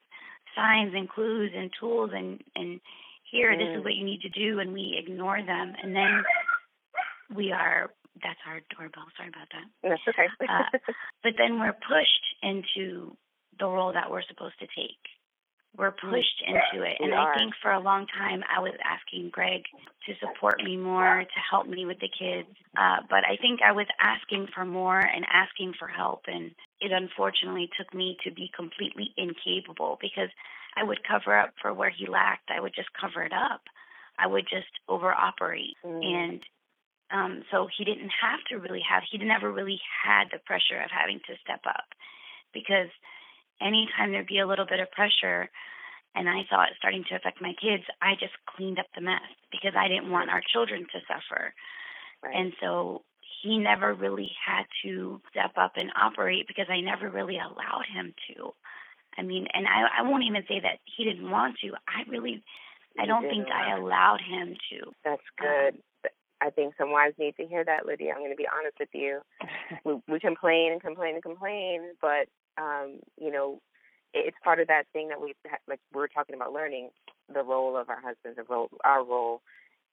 [0.54, 2.80] signs and clues and tools and and
[3.34, 3.58] here, mm.
[3.58, 3.84] this is mm.
[3.84, 6.22] what you need to do, and we ignore them, and then
[7.34, 7.90] we are.
[8.22, 9.10] That's our doorbell.
[9.18, 9.66] Sorry about that.
[9.82, 10.30] That's okay.
[10.46, 10.78] uh,
[11.24, 13.16] but then we're pushed into
[13.58, 15.02] the role that we're supposed to take
[15.76, 16.96] we're pushed into it.
[17.00, 19.62] And I think for a long time I was asking Greg
[20.06, 22.48] to support me more, to help me with the kids.
[22.76, 26.22] Uh, but I think I was asking for more and asking for help.
[26.26, 30.30] And it unfortunately took me to be completely incapable because
[30.76, 32.50] I would cover up for where he lacked.
[32.50, 33.62] I would just cover it up.
[34.18, 35.74] I would just over operate.
[35.84, 36.04] Mm.
[36.04, 36.40] And
[37.10, 40.90] um, so he didn't have to really have, he never really had the pressure of
[40.90, 41.86] having to step up
[42.52, 42.88] because
[43.64, 45.48] anytime there'd be a little bit of pressure
[46.14, 49.26] and I saw it starting to affect my kids, I just cleaned up the mess
[49.50, 51.54] because I didn't want our children to suffer.
[52.22, 52.36] Right.
[52.36, 53.02] And so
[53.42, 58.14] he never really had to step up and operate because I never really allowed him
[58.28, 58.54] to.
[59.18, 61.72] I mean, and I, I won't even say that he didn't want to.
[61.86, 62.42] I really,
[62.98, 64.92] I don't think I allowed him to.
[65.04, 65.74] That's good.
[65.74, 66.10] Um,
[66.40, 68.12] I think some wives need to hear that, Lydia.
[68.12, 69.20] I'm going to be honest with you.
[69.84, 72.28] we, we complain and complain and complain, but
[72.58, 73.60] um, you know,
[74.12, 75.34] it's part of that thing that we
[75.68, 76.90] like we're talking about learning
[77.32, 79.42] the role of our husbands, the role, our role,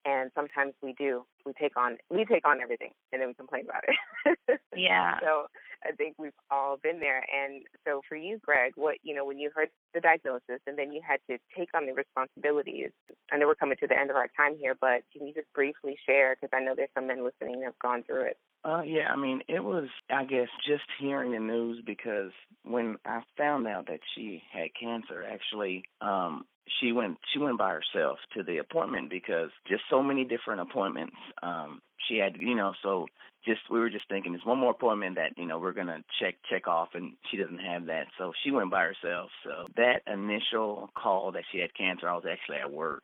[0.05, 3.65] and sometimes we do we take on we take on everything and then we complain
[3.65, 4.59] about it.
[4.75, 5.19] yeah.
[5.21, 5.47] So
[5.83, 7.23] I think we've all been there.
[7.33, 10.91] And so for you, Greg, what you know when you heard the diagnosis and then
[10.91, 12.91] you had to take on the responsibilities.
[13.31, 15.51] I know we're coming to the end of our time here, but can you just
[15.53, 18.37] briefly share because I know there's some men listening that have gone through it.
[18.63, 22.31] Uh, yeah, I mean, it was, I guess, just hearing the news because
[22.63, 26.45] when I found out that she had cancer, actually, um,
[26.79, 31.15] she went she went by herself to the appointment because just so many different appointments.
[31.41, 33.07] Um, she had, you know, so
[33.45, 36.35] just we were just thinking there's one more appointment that you know we're gonna check
[36.49, 39.29] check off, and she doesn't have that, so she went by herself.
[39.43, 43.03] So that initial call that she had cancer, I was actually at work,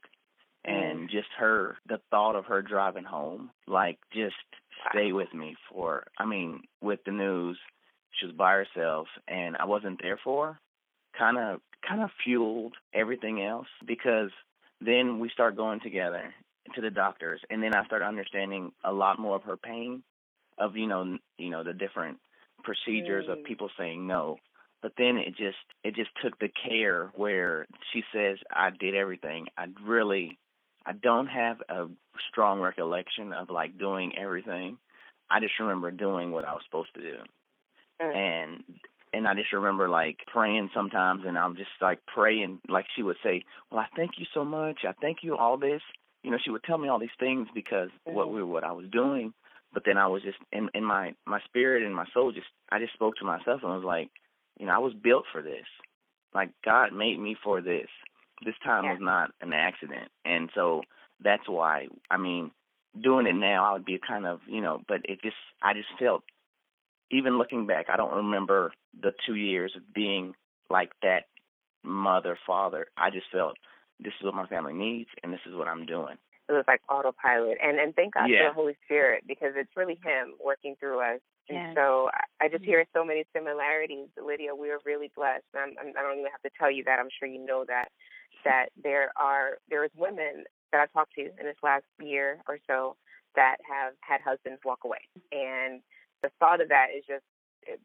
[0.63, 1.11] and mm.
[1.11, 4.35] just her the thought of her driving home, like just
[4.91, 6.05] stay with me for.
[6.17, 7.57] I mean, with the news,
[8.11, 10.59] she was by herself, and I wasn't there for her.
[11.17, 14.31] Kind of kind of fueled everything else because
[14.81, 16.33] then we start going together
[16.75, 20.03] to the doctors and then I start understanding a lot more of her pain
[20.57, 22.17] of you know you know the different
[22.63, 23.33] procedures mm.
[23.33, 24.37] of people saying no
[24.81, 29.47] but then it just it just took the care where she says I did everything
[29.57, 30.37] I really
[30.85, 31.87] I don't have a
[32.29, 34.77] strong recollection of like doing everything
[35.29, 37.17] I just remember doing what I was supposed to do
[38.01, 38.15] mm.
[38.15, 38.63] and
[39.13, 43.17] and I just remember like praying sometimes, and I'm just like praying, like she would
[43.23, 44.79] say, "Well, I thank you so much.
[44.87, 45.81] I thank you all this."
[46.23, 48.15] You know, she would tell me all these things because mm-hmm.
[48.15, 49.33] what we what I was doing,
[49.73, 52.79] but then I was just in in my my spirit and my soul just I
[52.79, 54.09] just spoke to myself and was like,
[54.59, 55.65] you know, I was built for this.
[56.33, 57.87] Like God made me for this.
[58.45, 58.93] This time yeah.
[58.93, 60.81] was not an accident, and so
[61.23, 61.87] that's why.
[62.11, 62.51] I mean,
[63.01, 65.89] doing it now, I would be kind of you know, but it just I just
[65.99, 66.23] felt
[67.11, 70.33] even looking back, I don't remember the two years of being
[70.69, 71.25] like that
[71.83, 72.87] mother, father.
[72.97, 73.55] I just felt
[73.99, 76.17] this is what my family needs and this is what I'm doing.
[76.49, 77.57] It was like autopilot.
[77.61, 78.47] And and thank God yeah.
[78.47, 81.19] for the Holy Spirit because it's really him working through us.
[81.49, 81.75] And Yes.
[81.75, 84.09] so I- I just hear so many similarities.
[84.17, 85.45] Lydia, we are really blessed.
[85.55, 86.99] I'm, I'm, I don't even have to tell you that.
[86.99, 87.89] I'm sure you know that
[88.43, 92.59] that there are there is women that I've talked to in this last year or
[92.67, 92.95] so
[93.35, 94.99] that have had husbands walk away,
[95.31, 95.81] and
[96.21, 97.23] the thought of that is just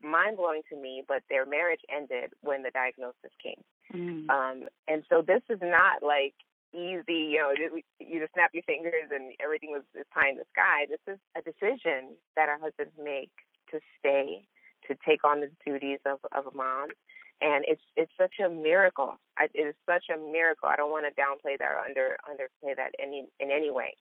[0.02, 1.02] mind blowing to me.
[1.06, 3.62] But their marriage ended when the diagnosis came.
[3.94, 4.30] Mm.
[4.30, 6.34] Um, and so this is not like
[6.74, 7.52] easy, you know,
[8.00, 10.86] you just snap your fingers and everything was is pie in the sky.
[10.88, 13.30] This is a decision that our husbands make
[13.70, 14.46] to stay,
[14.88, 16.88] to take on the duties of, of a mom.
[17.40, 19.18] And it's it's such a miracle.
[19.36, 20.68] I, it is such a miracle.
[20.68, 23.94] I don't want to downplay that or under underplay that any in any way.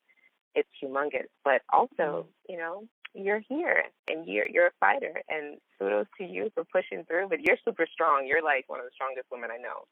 [0.53, 2.51] It's humongous, but also, mm-hmm.
[2.51, 2.83] you know,
[3.15, 5.23] you're here and you're you're a fighter.
[5.27, 7.29] And kudos to you for pushing through.
[7.29, 8.27] But you're super strong.
[8.27, 9.87] You're like one of the strongest women I know.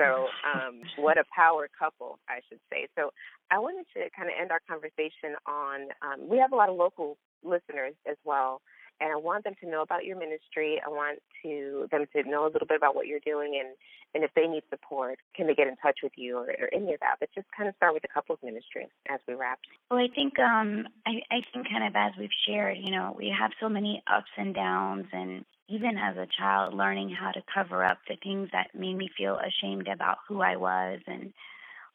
[0.00, 2.88] So, um, what a power couple, I should say.
[2.96, 3.12] So,
[3.50, 6.76] I wanted to kind of end our conversation on um, we have a lot of
[6.76, 8.62] local listeners as well,
[9.00, 10.80] and I want them to know about your ministry.
[10.84, 13.76] I want to them to know a little bit about what you're doing, and
[14.14, 16.94] and if they need support, can they get in touch with you or, or any
[16.94, 17.16] of that?
[17.20, 19.60] But just kind of start with the couples ministry as we wrap.
[19.90, 23.34] Well, I think um, I, I think kind of as we've shared, you know, we
[23.36, 27.84] have so many ups and downs, and even as a child, learning how to cover
[27.84, 31.32] up the things that made me feel ashamed about who I was, and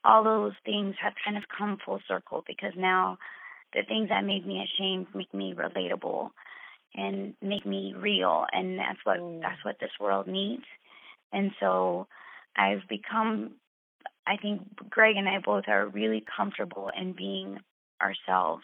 [0.04, 3.18] all those things have kind of come full circle because now
[3.74, 6.32] the things that made me ashamed make me relatable
[6.96, 9.42] and make me real, and that's what Mm.
[9.42, 10.66] that's what this world needs.
[11.34, 12.08] And so
[12.56, 13.56] I've become
[14.28, 17.60] I think Greg and I both are really comfortable in being
[18.02, 18.64] ourselves.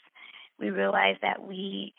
[0.59, 1.93] We realize that we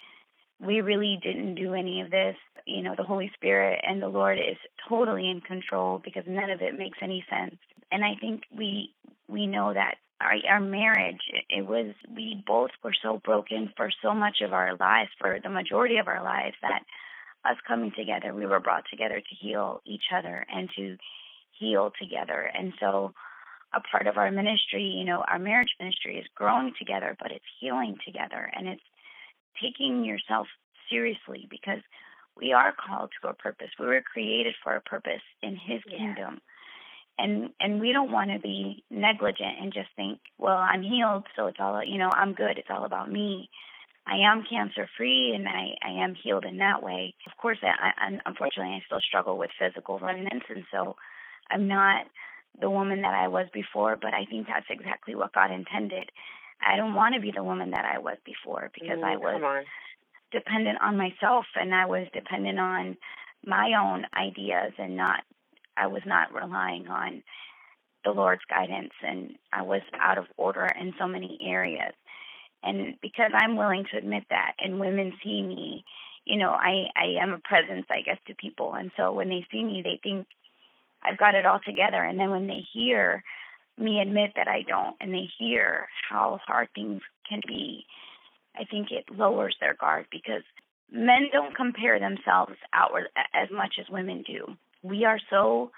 [0.64, 2.36] we really didn't do any of this.
[2.66, 4.56] You know, the Holy Spirit and the Lord is
[4.88, 7.56] totally in control because none of it makes any sense.
[7.90, 8.94] And I think we
[9.28, 14.14] we know that our our marriage it, was we both were so broken for so
[14.14, 16.82] much of our lives, for the majority of our lives that
[17.44, 20.96] us coming together, we were brought together to heal each other and to
[21.58, 22.50] heal together.
[22.54, 23.12] And so
[23.74, 27.44] a part of our ministry, you know, our marriage ministry is growing together, but it's
[27.60, 28.82] healing together and it's
[29.60, 30.46] taking yourself
[30.90, 31.80] seriously because
[32.36, 33.68] we are called to a purpose.
[33.78, 35.98] We were created for a purpose in his Yeah.
[35.98, 36.40] kingdom.
[37.18, 41.46] And and we don't want to be negligent and just think, well, I'm healed, so
[41.46, 42.56] it's all, you know, I'm good.
[42.56, 43.50] It's all about me.
[44.06, 47.14] I am cancer free and I, I am healed in that way.
[47.26, 50.96] Of course, I, I, unfortunately, I still struggle with physical remnants, and so
[51.50, 52.06] I'm not
[52.60, 56.10] the woman that I was before, but I think that's exactly what God intended.
[56.64, 59.42] I don't want to be the woman that I was before because I Mm, was
[59.44, 59.64] on.
[60.32, 62.96] dependent on myself and I was dependent on
[63.44, 65.22] my own ideas and not
[65.76, 67.22] I was not relying on
[68.04, 71.94] the Lord's guidance and I was out of order in so many areas.
[72.62, 75.84] And because I'm willing to admit that and women see me,
[76.24, 79.46] you know, I, I am a presence I guess to people and so when they
[79.52, 80.26] see me they think
[81.02, 83.24] I've got it all together and then when they hear
[83.82, 87.84] me admit that I don't and they hear how hard things can be,
[88.56, 90.42] I think it lowers their guard because
[90.90, 94.56] men don't compare themselves outward as much as women do.
[94.82, 95.70] We are so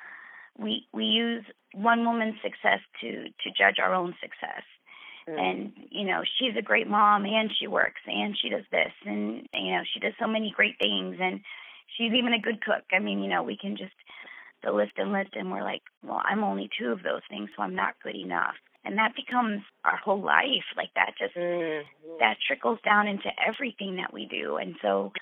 [0.58, 4.64] we we use one woman's success to to judge our own success.
[5.28, 5.40] Mm.
[5.40, 9.48] And you know, she's a great mom and she works and she does this and
[9.52, 11.40] you know, she does so many great things and
[11.96, 12.84] she's even a good cook.
[12.92, 13.94] I mean, you know, we can just
[14.64, 17.62] the list and list and we're like, well, I'm only two of those things, so
[17.62, 18.54] I'm not good enough.
[18.84, 20.64] And that becomes our whole life.
[20.76, 21.84] Like that just Mm.
[22.20, 24.56] that trickles down into everything that we do.
[24.56, 25.12] And so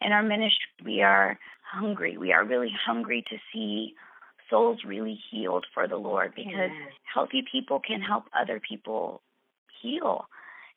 [0.00, 2.16] in our ministry, we are hungry.
[2.16, 3.94] We are really hungry to see
[4.50, 6.88] souls really healed for the Lord because Amen.
[7.12, 9.22] healthy people can help other people
[9.82, 10.26] heal.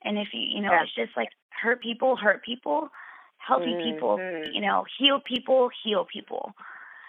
[0.03, 0.84] And if you, you know, Yeah.
[0.84, 2.89] it's just like hurt people, hurt people,
[3.38, 4.53] healthy people, Mhm.
[4.53, 6.53] you know, heal people, heal people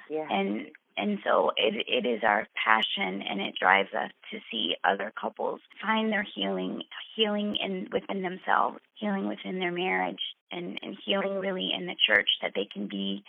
[0.09, 0.27] Yeah.
[0.31, 0.71] and
[1.01, 5.61] and so it it is our passion and it drives us to see other couples
[5.83, 6.83] find their healing
[7.17, 10.21] healing in within themselves healing within their marriage
[10.53, 13.25] and and healing really in the church that they can be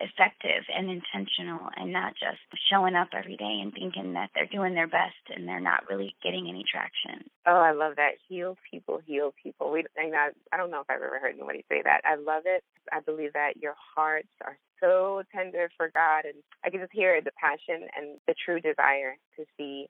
[0.00, 2.38] effective and intentional and not just
[2.70, 6.14] showing up every day and thinking that they're doing their best and they're not really
[6.22, 8.14] getting any traction Oh, I love that.
[8.28, 9.70] Heal people, heal people.
[9.70, 12.00] We, I, I don't know if I've ever heard anybody say that.
[12.04, 12.64] I love it.
[12.92, 16.34] I believe that your hearts are so tender for God, and
[16.64, 19.86] I can just hear the passion and the true desire to see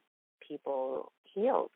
[0.47, 1.71] people healed.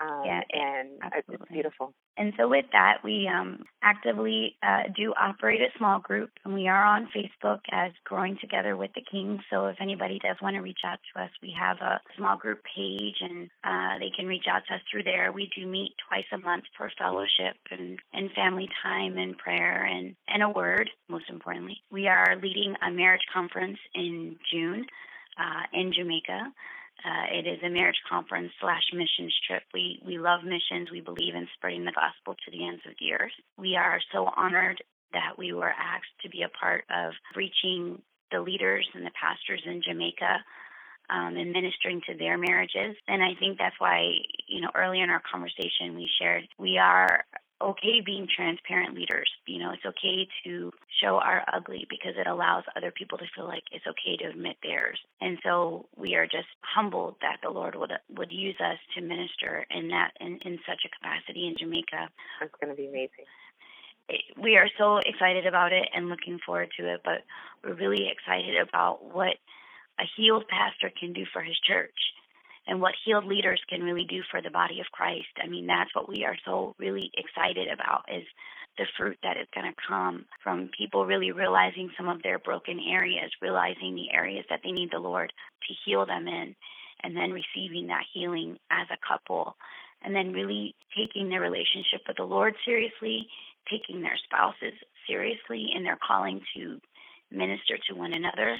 [0.00, 1.92] Um, Yeah, and it's beautiful.
[2.20, 6.68] And so with that, we um, actively uh, do operate a small group, and we
[6.68, 9.40] are on Facebook as Growing Together with the King.
[9.48, 12.60] So if anybody does want to reach out to us, we have a small group
[12.76, 15.32] page, and uh, they can reach out to us through there.
[15.32, 20.14] We do meet twice a month for fellowship and, and family time and prayer and,
[20.28, 21.78] and a word, most importantly.
[21.90, 24.84] We are leading a marriage conference in June
[25.38, 26.52] uh, in Jamaica.
[27.04, 29.62] Uh, it is a marriage conference slash missions trip.
[29.72, 30.90] We we love missions.
[30.90, 33.32] We believe in spreading the gospel to the ends of the earth.
[33.56, 34.82] We are so honored
[35.12, 39.62] that we were asked to be a part of reaching the leaders and the pastors
[39.66, 40.44] in Jamaica
[41.10, 42.96] um, and ministering to their marriages.
[43.08, 44.12] And I think that's why,
[44.46, 47.24] you know, earlier in our conversation, we shared we are
[47.60, 49.30] okay being transparent leaders.
[49.46, 53.46] You know, it's okay to show our ugly because it allows other people to feel
[53.46, 54.98] like it's okay to admit theirs.
[55.20, 59.66] And so we are just humbled that the Lord would would use us to minister
[59.70, 62.08] in that in, in such a capacity in Jamaica.
[62.40, 63.26] That's going to be amazing.
[64.42, 67.22] We are so excited about it and looking forward to it, but
[67.62, 69.36] we're really excited about what
[70.00, 71.94] a healed pastor can do for his church
[72.66, 75.32] and what healed leaders can really do for the body of Christ.
[75.42, 78.24] I mean, that's what we are so really excited about is
[78.78, 82.78] the fruit that is going to come from people really realizing some of their broken
[82.80, 85.32] areas, realizing the areas that they need the Lord
[85.68, 86.54] to heal them in,
[87.02, 89.56] and then receiving that healing as a couple,
[90.02, 93.26] and then really taking their relationship with the Lord seriously,
[93.70, 96.80] taking their spouses seriously in their calling to
[97.30, 98.56] minister to one another,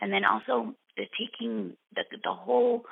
[0.00, 2.84] and then also the taking the the whole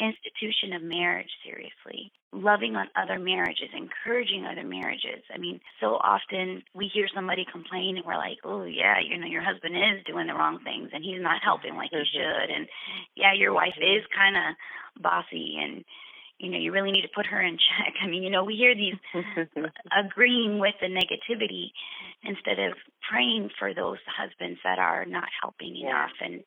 [0.00, 5.22] institution of marriage seriously, loving on other marriages, encouraging other marriages.
[5.32, 9.26] I mean, so often we hear somebody complain and we're like, oh, yeah, you know,
[9.26, 12.16] your husband is doing the wrong things and he's not helping like he mm-hmm.
[12.16, 12.48] should.
[12.50, 12.66] And
[13.16, 15.84] yeah, your wife is kind of bossy and,
[16.38, 17.94] you know, you really need to put her in check.
[18.02, 18.96] I mean, you know, we hear these
[19.92, 21.70] agreeing with the negativity
[22.24, 22.74] instead of
[23.10, 25.88] praying for those husbands that are not helping yeah.
[25.88, 26.42] enough and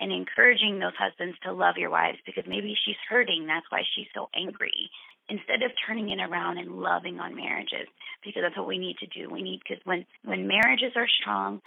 [0.00, 3.46] and encouraging those husbands to love your wives because maybe she's hurting.
[3.46, 4.90] That's why she's so angry.
[5.28, 7.86] Instead of turning it around and loving on marriages,
[8.24, 9.30] because that's what we need to do.
[9.30, 11.62] We need because when when marriages are strong,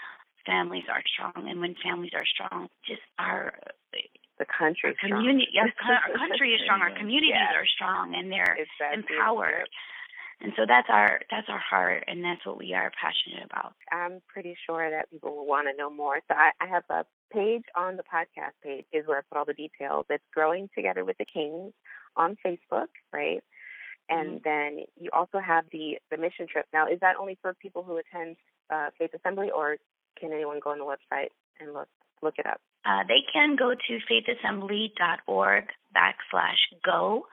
[0.45, 3.53] families are strong, and when families are strong, just our
[4.37, 6.81] the country our community, yes, our country is strong.
[6.81, 7.55] Our communities yeah.
[7.55, 8.57] are strong, and they're
[8.93, 9.69] empowered.
[10.41, 13.73] And so that's our that's our heart, and that's what we are passionate about.
[13.91, 16.19] I'm pretty sure that people will want to know more.
[16.27, 19.45] So I, I have a page on the podcast page is where I put all
[19.45, 20.05] the details.
[20.09, 21.73] It's Growing Together with the Kings
[22.15, 23.43] on Facebook, right?
[24.09, 24.43] And mm-hmm.
[24.43, 26.65] then you also have the the mission trip.
[26.73, 28.37] Now, is that only for people who attend
[28.69, 29.77] uh, Faith Assembly, or
[30.19, 31.87] can anyone go on the website and look
[32.21, 32.61] look it up?
[32.85, 35.65] Uh, they can go to faithassembly.org
[35.95, 37.25] backslash go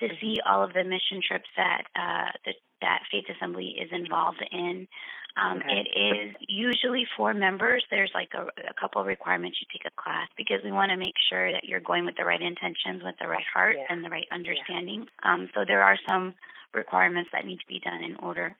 [0.00, 2.52] to see all of the mission trips that uh, the,
[2.84, 4.86] that Faith Assembly is involved in.
[5.34, 5.82] Um, okay.
[5.82, 7.82] It is usually for members.
[7.90, 10.96] There's like a, a couple of requirements you take a class because we want to
[10.96, 13.88] make sure that you're going with the right intentions, with the right heart, yeah.
[13.90, 15.06] and the right understanding.
[15.08, 15.32] Yeah.
[15.32, 16.34] Um, so there are some
[16.72, 18.54] requirements that need to be done in order.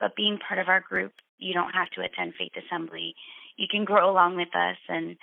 [0.00, 3.14] But being part of our group, you don't have to attend Faith Assembly.
[3.56, 5.16] You can grow along with us and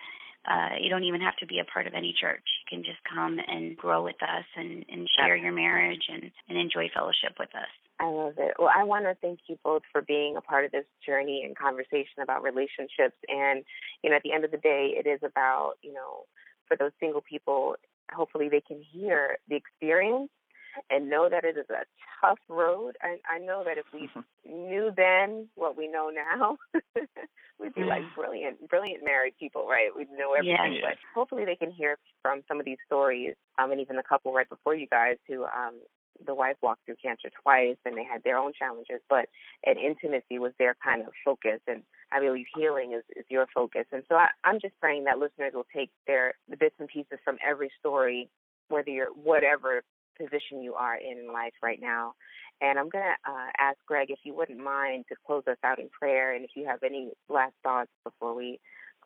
[0.50, 2.46] uh, you don't even have to be a part of any church.
[2.64, 6.58] You can just come and grow with us and, and share your marriage and, and
[6.58, 7.70] enjoy fellowship with us.
[8.00, 8.54] I love it.
[8.58, 11.58] Well, I want to thank you both for being a part of this journey and
[11.58, 13.18] conversation about relationships.
[13.28, 13.64] And,
[14.04, 16.24] you know, at the end of the day, it is about, you know,
[16.68, 17.76] for those single people,
[18.14, 20.30] hopefully they can hear the experience
[20.89, 21.84] and know that it is a
[22.22, 22.95] tough road.
[23.02, 24.10] I, I know that if we
[24.50, 26.58] knew then what we know now,
[27.60, 29.89] we'd be like brilliant, brilliant married people, right?
[29.95, 30.80] We'd know everything.
[30.82, 30.89] Yeah.
[30.89, 34.34] But hopefully they can hear from some of these stories, um, and even the couple
[34.34, 35.76] right before you guys who um,
[36.26, 39.28] the wife walked through cancer twice and they had their own challenges, but
[39.65, 41.59] and intimacy was their kind of focus.
[41.67, 43.86] And I believe healing is, is your focus.
[43.91, 47.20] And so I, I'm just praying that listeners will take their the bits and pieces
[47.24, 48.30] from every story,
[48.70, 49.84] whether you're whatever
[50.17, 52.13] position you are in in life right now.
[52.61, 55.80] And I'm going to uh, ask Greg if you wouldn't mind to close us out
[55.80, 58.59] in prayer and if you have any last thoughts before we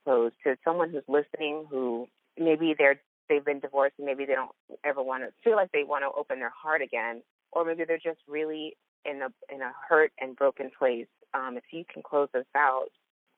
[0.04, 2.08] close to someone who's listening who
[2.38, 3.00] maybe they're
[3.30, 4.52] they've been divorced and maybe they don't
[4.84, 7.22] ever want to feel like they want to open their heart again
[7.52, 11.08] or maybe they're just really in a in a hurt and broken place.
[11.34, 12.90] Um, if you can close us out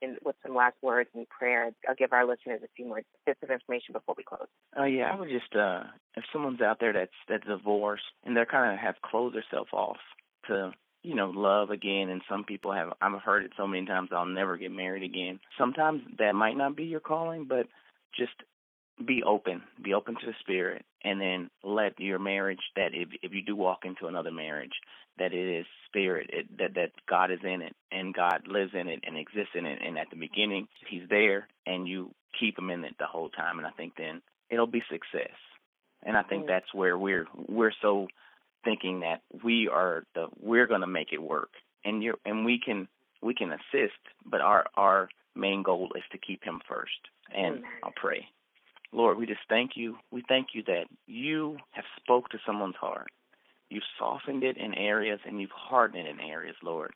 [0.01, 1.71] in, with some last words and prayer.
[1.87, 4.47] I'll give our listeners a few more bits of information before we close.
[4.75, 5.83] Oh uh, yeah, I would just uh,
[6.15, 9.97] if someone's out there that's that's divorced and they're kind of have closed themselves off
[10.47, 10.71] to
[11.03, 14.25] you know love again, and some people have I've heard it so many times I'll
[14.25, 15.39] never get married again.
[15.57, 17.67] Sometimes that might not be your calling, but
[18.17, 18.33] just
[19.03, 23.33] be open, be open to the spirit, and then let your marriage that if if
[23.33, 24.73] you do walk into another marriage,
[25.17, 28.87] that it is spirit, it, that that God is in it and God lives in
[28.87, 29.79] it and exists in it.
[29.85, 33.57] And at the beginning, He's there, and you keep Him in it the whole time.
[33.57, 35.35] And I think then it'll be success.
[36.03, 38.07] And I think that's where we're we're so
[38.63, 41.49] thinking that we are the we're going to make it work,
[41.83, 42.87] and you and we can
[43.21, 46.91] we can assist, but our our main goal is to keep Him first.
[47.35, 47.63] And.
[47.83, 48.27] I'll pray.
[48.91, 49.97] Lord, we just thank you.
[50.11, 53.09] We thank you that you have spoke to someone's heart.
[53.69, 56.93] You've softened it in areas and you've hardened it in areas, Lord.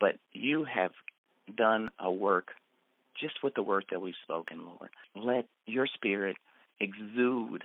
[0.00, 0.92] But you have
[1.56, 2.48] done a work
[3.20, 4.90] just with the word that we've spoken, Lord.
[5.14, 6.36] Let your spirit
[6.80, 7.64] exude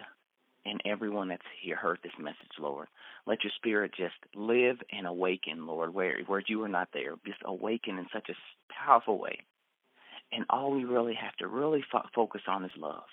[0.65, 2.87] in everyone that's here heard this message, Lord.
[3.25, 7.15] Let your spirit just live and awaken, Lord, where where you are not there.
[7.25, 9.39] Just awaken in such a powerful way.
[10.31, 13.05] And all we really have to really fo- focus on is love.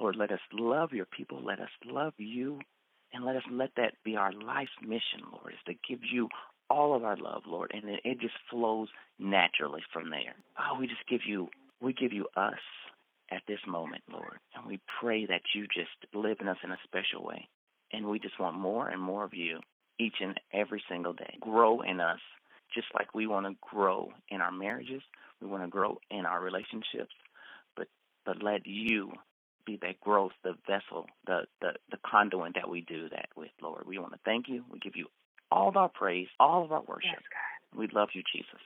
[0.00, 1.44] Lord, let us love your people.
[1.44, 2.58] Let us love you.
[3.12, 6.28] And let us let that be our life's mission, Lord, is to give you
[6.70, 7.72] all of our love, Lord.
[7.74, 8.88] And it, it just flows
[9.18, 10.34] naturally from there.
[10.58, 11.48] Oh, we just give you,
[11.82, 12.54] we give you us
[13.30, 14.38] at this moment, Lord.
[14.54, 17.48] And we pray that you just live in us in a special way.
[17.92, 19.58] And we just want more and more of you
[19.98, 21.36] each and every single day.
[21.40, 22.20] Grow in us
[22.74, 25.02] just like we want to grow in our marriages,
[25.40, 27.12] we want to grow in our relationships.
[27.76, 27.88] But
[28.24, 29.12] but let you
[29.70, 33.84] be that growth, the vessel, the, the, the conduit that we do that with, Lord.
[33.86, 34.64] We want to thank you.
[34.70, 35.06] We give you
[35.50, 37.10] all of our praise, all of our worship.
[37.12, 37.76] Yes.
[37.76, 38.60] We love you, Jesus.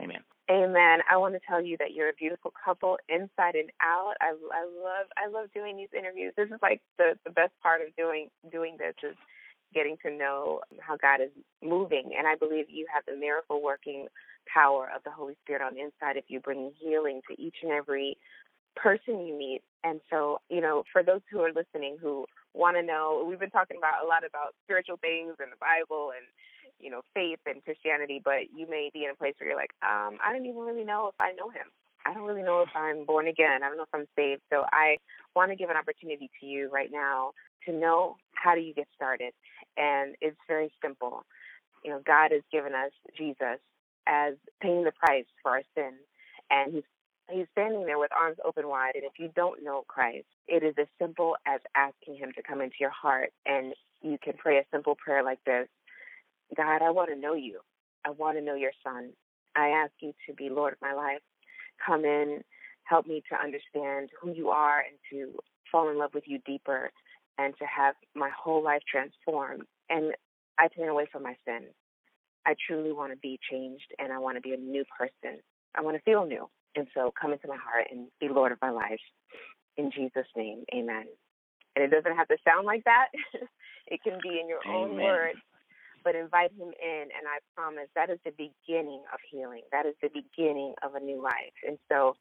[0.00, 0.20] Amen.
[0.50, 1.00] Amen.
[1.10, 4.14] I want to tell you that you're a beautiful couple inside and out.
[4.20, 6.32] I, I love I love doing these interviews.
[6.36, 9.16] This is like the, the best part of doing doing this is
[9.72, 11.30] getting to know how God is
[11.62, 12.10] moving.
[12.18, 14.08] And I believe you have the miracle working
[14.52, 17.72] power of the Holy Spirit on the inside if you bring healing to each and
[17.72, 18.16] every
[18.76, 19.62] person you meet.
[19.84, 23.50] And so, you know, for those who are listening who want to know, we've been
[23.50, 26.24] talking about a lot about spiritual things and the Bible and,
[26.78, 29.72] you know, faith and Christianity, but you may be in a place where you're like,
[29.82, 31.66] um, I don't even really know if I know him.
[32.04, 33.62] I don't really know if I'm born again.
[33.62, 34.42] I don't know if I'm saved.
[34.50, 34.98] So I
[35.36, 37.32] want to give an opportunity to you right now
[37.66, 39.32] to know how do you get started.
[39.76, 41.24] And it's very simple.
[41.84, 43.58] You know, God has given us Jesus
[44.06, 45.92] as paying the price for our sin,
[46.50, 46.82] and he's
[47.30, 48.92] He's standing there with arms open wide.
[48.94, 52.60] And if you don't know Christ, it is as simple as asking Him to come
[52.60, 53.30] into your heart.
[53.46, 55.68] And you can pray a simple prayer like this
[56.56, 57.60] God, I want to know you.
[58.04, 59.10] I want to know your Son.
[59.56, 61.20] I ask you to be Lord of my life.
[61.84, 62.42] Come in,
[62.84, 65.38] help me to understand who you are and to
[65.70, 66.90] fall in love with you deeper
[67.38, 69.62] and to have my whole life transformed.
[69.88, 70.12] And
[70.58, 71.72] I turn away from my sins.
[72.46, 75.40] I truly want to be changed and I want to be a new person.
[75.74, 76.48] I want to feel new.
[76.76, 79.00] And so come into my heart and be Lord of my life.
[79.76, 81.04] In Jesus' name, amen.
[81.76, 83.08] And it doesn't have to sound like that.
[83.86, 84.76] it can be in your amen.
[84.76, 85.38] own words,
[86.04, 87.02] but invite him in.
[87.02, 89.62] And I promise that is the beginning of healing.
[89.72, 91.56] That is the beginning of a new life.
[91.66, 92.16] And so,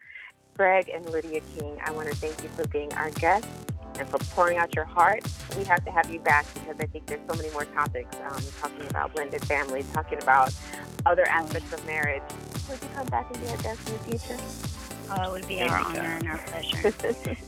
[0.56, 4.18] Greg and Lydia King, I want to thank you for being our guests and for
[4.34, 5.24] pouring out your heart.
[5.58, 8.44] We have to have you back because I think there's so many more topics um,
[8.60, 10.54] talking about blended families, talking about
[11.06, 12.24] other aspects of marriage.
[12.70, 14.38] Would you come back and be our guest in the future?
[15.10, 16.94] Oh, it would be our honor and our pleasure.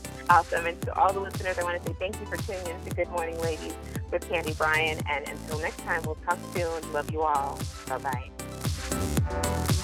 [0.30, 0.66] awesome.
[0.66, 2.90] And to all the listeners, I want to say thank you for tuning in to
[2.94, 3.74] Good Morning Ladies
[4.10, 5.00] with Candy Bryan.
[5.08, 6.92] And until next time, we'll talk soon.
[6.92, 7.58] Love you all.
[7.88, 9.80] Bye bye.